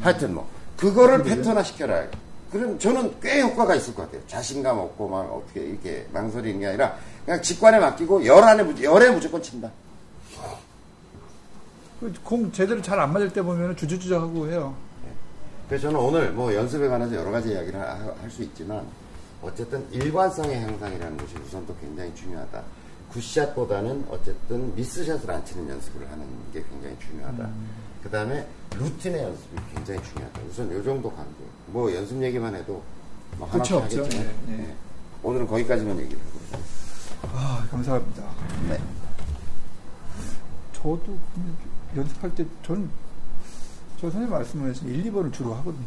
하여튼 0.02 0.34
뭐, 0.36 0.48
그거를 0.78 1.24
패턴화 1.24 1.64
시켜라. 1.64 2.06
그럼 2.52 2.80
저는 2.80 3.16
꽤 3.22 3.42
효과가 3.42 3.76
있을 3.76 3.94
것 3.94 4.04
같아요. 4.04 4.22
자신감 4.28 4.78
없고, 4.78 5.08
막, 5.10 5.20
어떻게, 5.22 5.62
이렇게 5.62 6.08
망설이는 6.14 6.60
게 6.60 6.68
아니라, 6.68 6.96
그냥 7.26 7.42
직관에 7.42 7.80
맡기고, 7.80 8.26
열 8.26 8.44
안에, 8.44 8.64
무- 8.64 8.82
열에 8.82 9.10
무조건 9.12 9.42
친다. 9.42 9.70
그공 12.00 12.52
제대로 12.52 12.82
잘 12.82 13.00
안 13.00 13.14
맞을 13.14 13.32
때 13.32 13.42
보면 13.42 13.76
주저주저하고 13.76 14.48
해요. 14.50 14.76
그래서 15.68 15.88
저는 15.88 16.00
오늘 16.00 16.32
뭐 16.32 16.54
연습에 16.54 16.88
관해서 16.88 17.16
여러 17.16 17.32
가지 17.32 17.50
이야기를 17.50 17.80
할 17.80 18.30
수 18.30 18.44
있지만 18.44 18.86
어쨌든 19.42 19.84
일관성의 19.92 20.60
향상이라는 20.62 21.18
것이 21.18 21.34
우선 21.48 21.66
또 21.66 21.76
굉장히 21.82 22.14
중요하다. 22.14 22.62
굿샷보다는 23.16 24.06
어쨌든 24.10 24.76
미스샷을 24.76 25.32
안 25.32 25.44
치는 25.46 25.70
연습을 25.70 26.10
하는 26.12 26.28
게 26.52 26.64
굉장히 26.70 26.98
중요하다. 27.00 27.50
그 28.04 28.10
다음에 28.10 28.46
루틴의 28.76 29.24
연습이 29.24 29.56
굉장히 29.74 30.04
중요하다. 30.04 30.42
우선 30.50 30.72
요 30.72 30.84
정도 30.84 31.10
간도. 31.10 31.36
뭐 31.68 31.94
연습 31.94 32.22
얘기만 32.22 32.54
해도 32.54 32.84
뭐 33.38 33.48
끝이 33.50 33.62
하나씩 33.62 33.76
없죠. 33.76 34.04
하겠지만 34.04 34.28
네, 34.28 34.36
네. 34.48 34.58
네. 34.58 34.76
오늘은 35.24 35.48
거기까지만 35.48 35.98
얘기를 36.00 36.20
하고 36.20 36.64
아, 37.34 37.68
감사합니다. 37.72 38.24
네. 38.70 38.80
저도 40.74 41.18
연습할 41.96 42.36
때 42.36 42.46
저는 42.64 42.90
저 43.96 44.12
선생님 44.12 44.30
말씀하신 44.30 44.90
1, 44.90 45.12
2번을 45.12 45.34
주로 45.34 45.54
하거든요. 45.56 45.86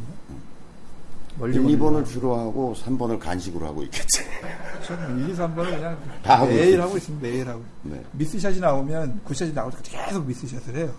멀리 1.39 1.55
1, 1.57 1.63
보내려고. 1.79 2.01
2번을 2.01 2.07
주로 2.07 2.35
하고 2.37 2.75
3번을 2.75 3.19
간식으로 3.19 3.67
하고 3.67 3.83
있겠지. 3.85 4.23
저는 4.87 5.21
1, 5.29 5.31
2, 5.31 5.35
3번은 5.37 5.55
그냥 5.77 5.99
다 6.23 6.37
하고 6.41 6.47
매일 6.49 6.69
있어요. 6.71 6.83
하고 6.83 6.97
있습니다. 6.97 7.27
매일 7.29 7.49
하고. 7.49 7.63
네. 7.83 8.05
미스샷이 8.13 8.59
나오면 8.61 9.21
굿샷이 9.25 9.55
나올 9.55 9.71
때까지 9.73 9.91
계속 9.91 10.27
미스샷을 10.27 10.77
해요. 10.77 10.93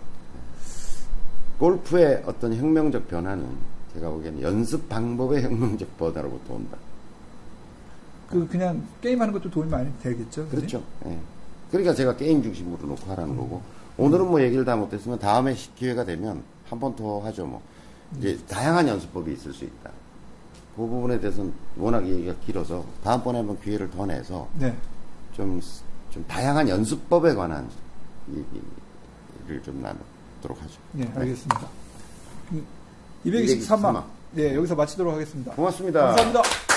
골프의 1.58 2.22
어떤 2.26 2.54
혁명적 2.54 3.08
변화는 3.08 3.46
제가 3.94 4.08
보기에는 4.08 4.40
연습 4.42 4.88
방법의 4.88 5.42
혁명적 5.42 5.96
변화로부터 5.98 6.54
온다. 6.54 6.76
그 8.28 8.46
그냥 8.48 8.86
게임하는 9.02 9.32
것도 9.32 9.50
도움이 9.50 9.68
많이 9.70 9.90
되겠죠. 10.00 10.48
그렇죠. 10.48 10.82
예. 11.06 11.18
그러니까 11.70 11.92
제가 11.94 12.16
게임 12.16 12.42
중심으로 12.42 12.86
놓고 12.86 13.10
하라는 13.10 13.36
거고 13.36 13.60
오늘은 13.98 14.26
뭐 14.28 14.40
얘기를 14.40 14.64
다 14.64 14.76
못했으면 14.76 15.18
다음에 15.18 15.54
시- 15.54 15.74
기회가 15.74 16.04
되면 16.04 16.42
한 16.68 16.78
번 16.78 16.94
더 16.94 17.18
하죠. 17.24 17.44
뭐 17.46 17.60
이제 18.16 18.38
다양한 18.48 18.86
연습법이 18.88 19.32
있을 19.32 19.52
수 19.52 19.64
있다. 19.64 19.90
그 20.80 20.86
부분에 20.86 21.20
대해서는 21.20 21.52
워낙 21.76 22.08
얘기가 22.08 22.34
길어서 22.46 22.82
다음번에 23.04 23.40
한번 23.40 23.60
기회를 23.60 23.90
더 23.90 24.06
내서 24.06 24.48
네. 24.54 24.74
좀, 25.34 25.60
좀 26.08 26.24
다양한 26.26 26.66
연습법에 26.70 27.34
관한 27.34 27.68
얘기를 28.30 29.62
좀 29.62 29.82
나누도록 29.82 30.62
하죠. 30.62 30.80
네, 30.92 31.12
알겠습니다. 31.14 31.68
223만. 33.26 34.04
네, 34.32 34.54
여기서 34.54 34.74
마치도록 34.74 35.12
하겠습니다. 35.12 35.52
고맙습니다. 35.52 36.14
감사합니다. 36.14 36.69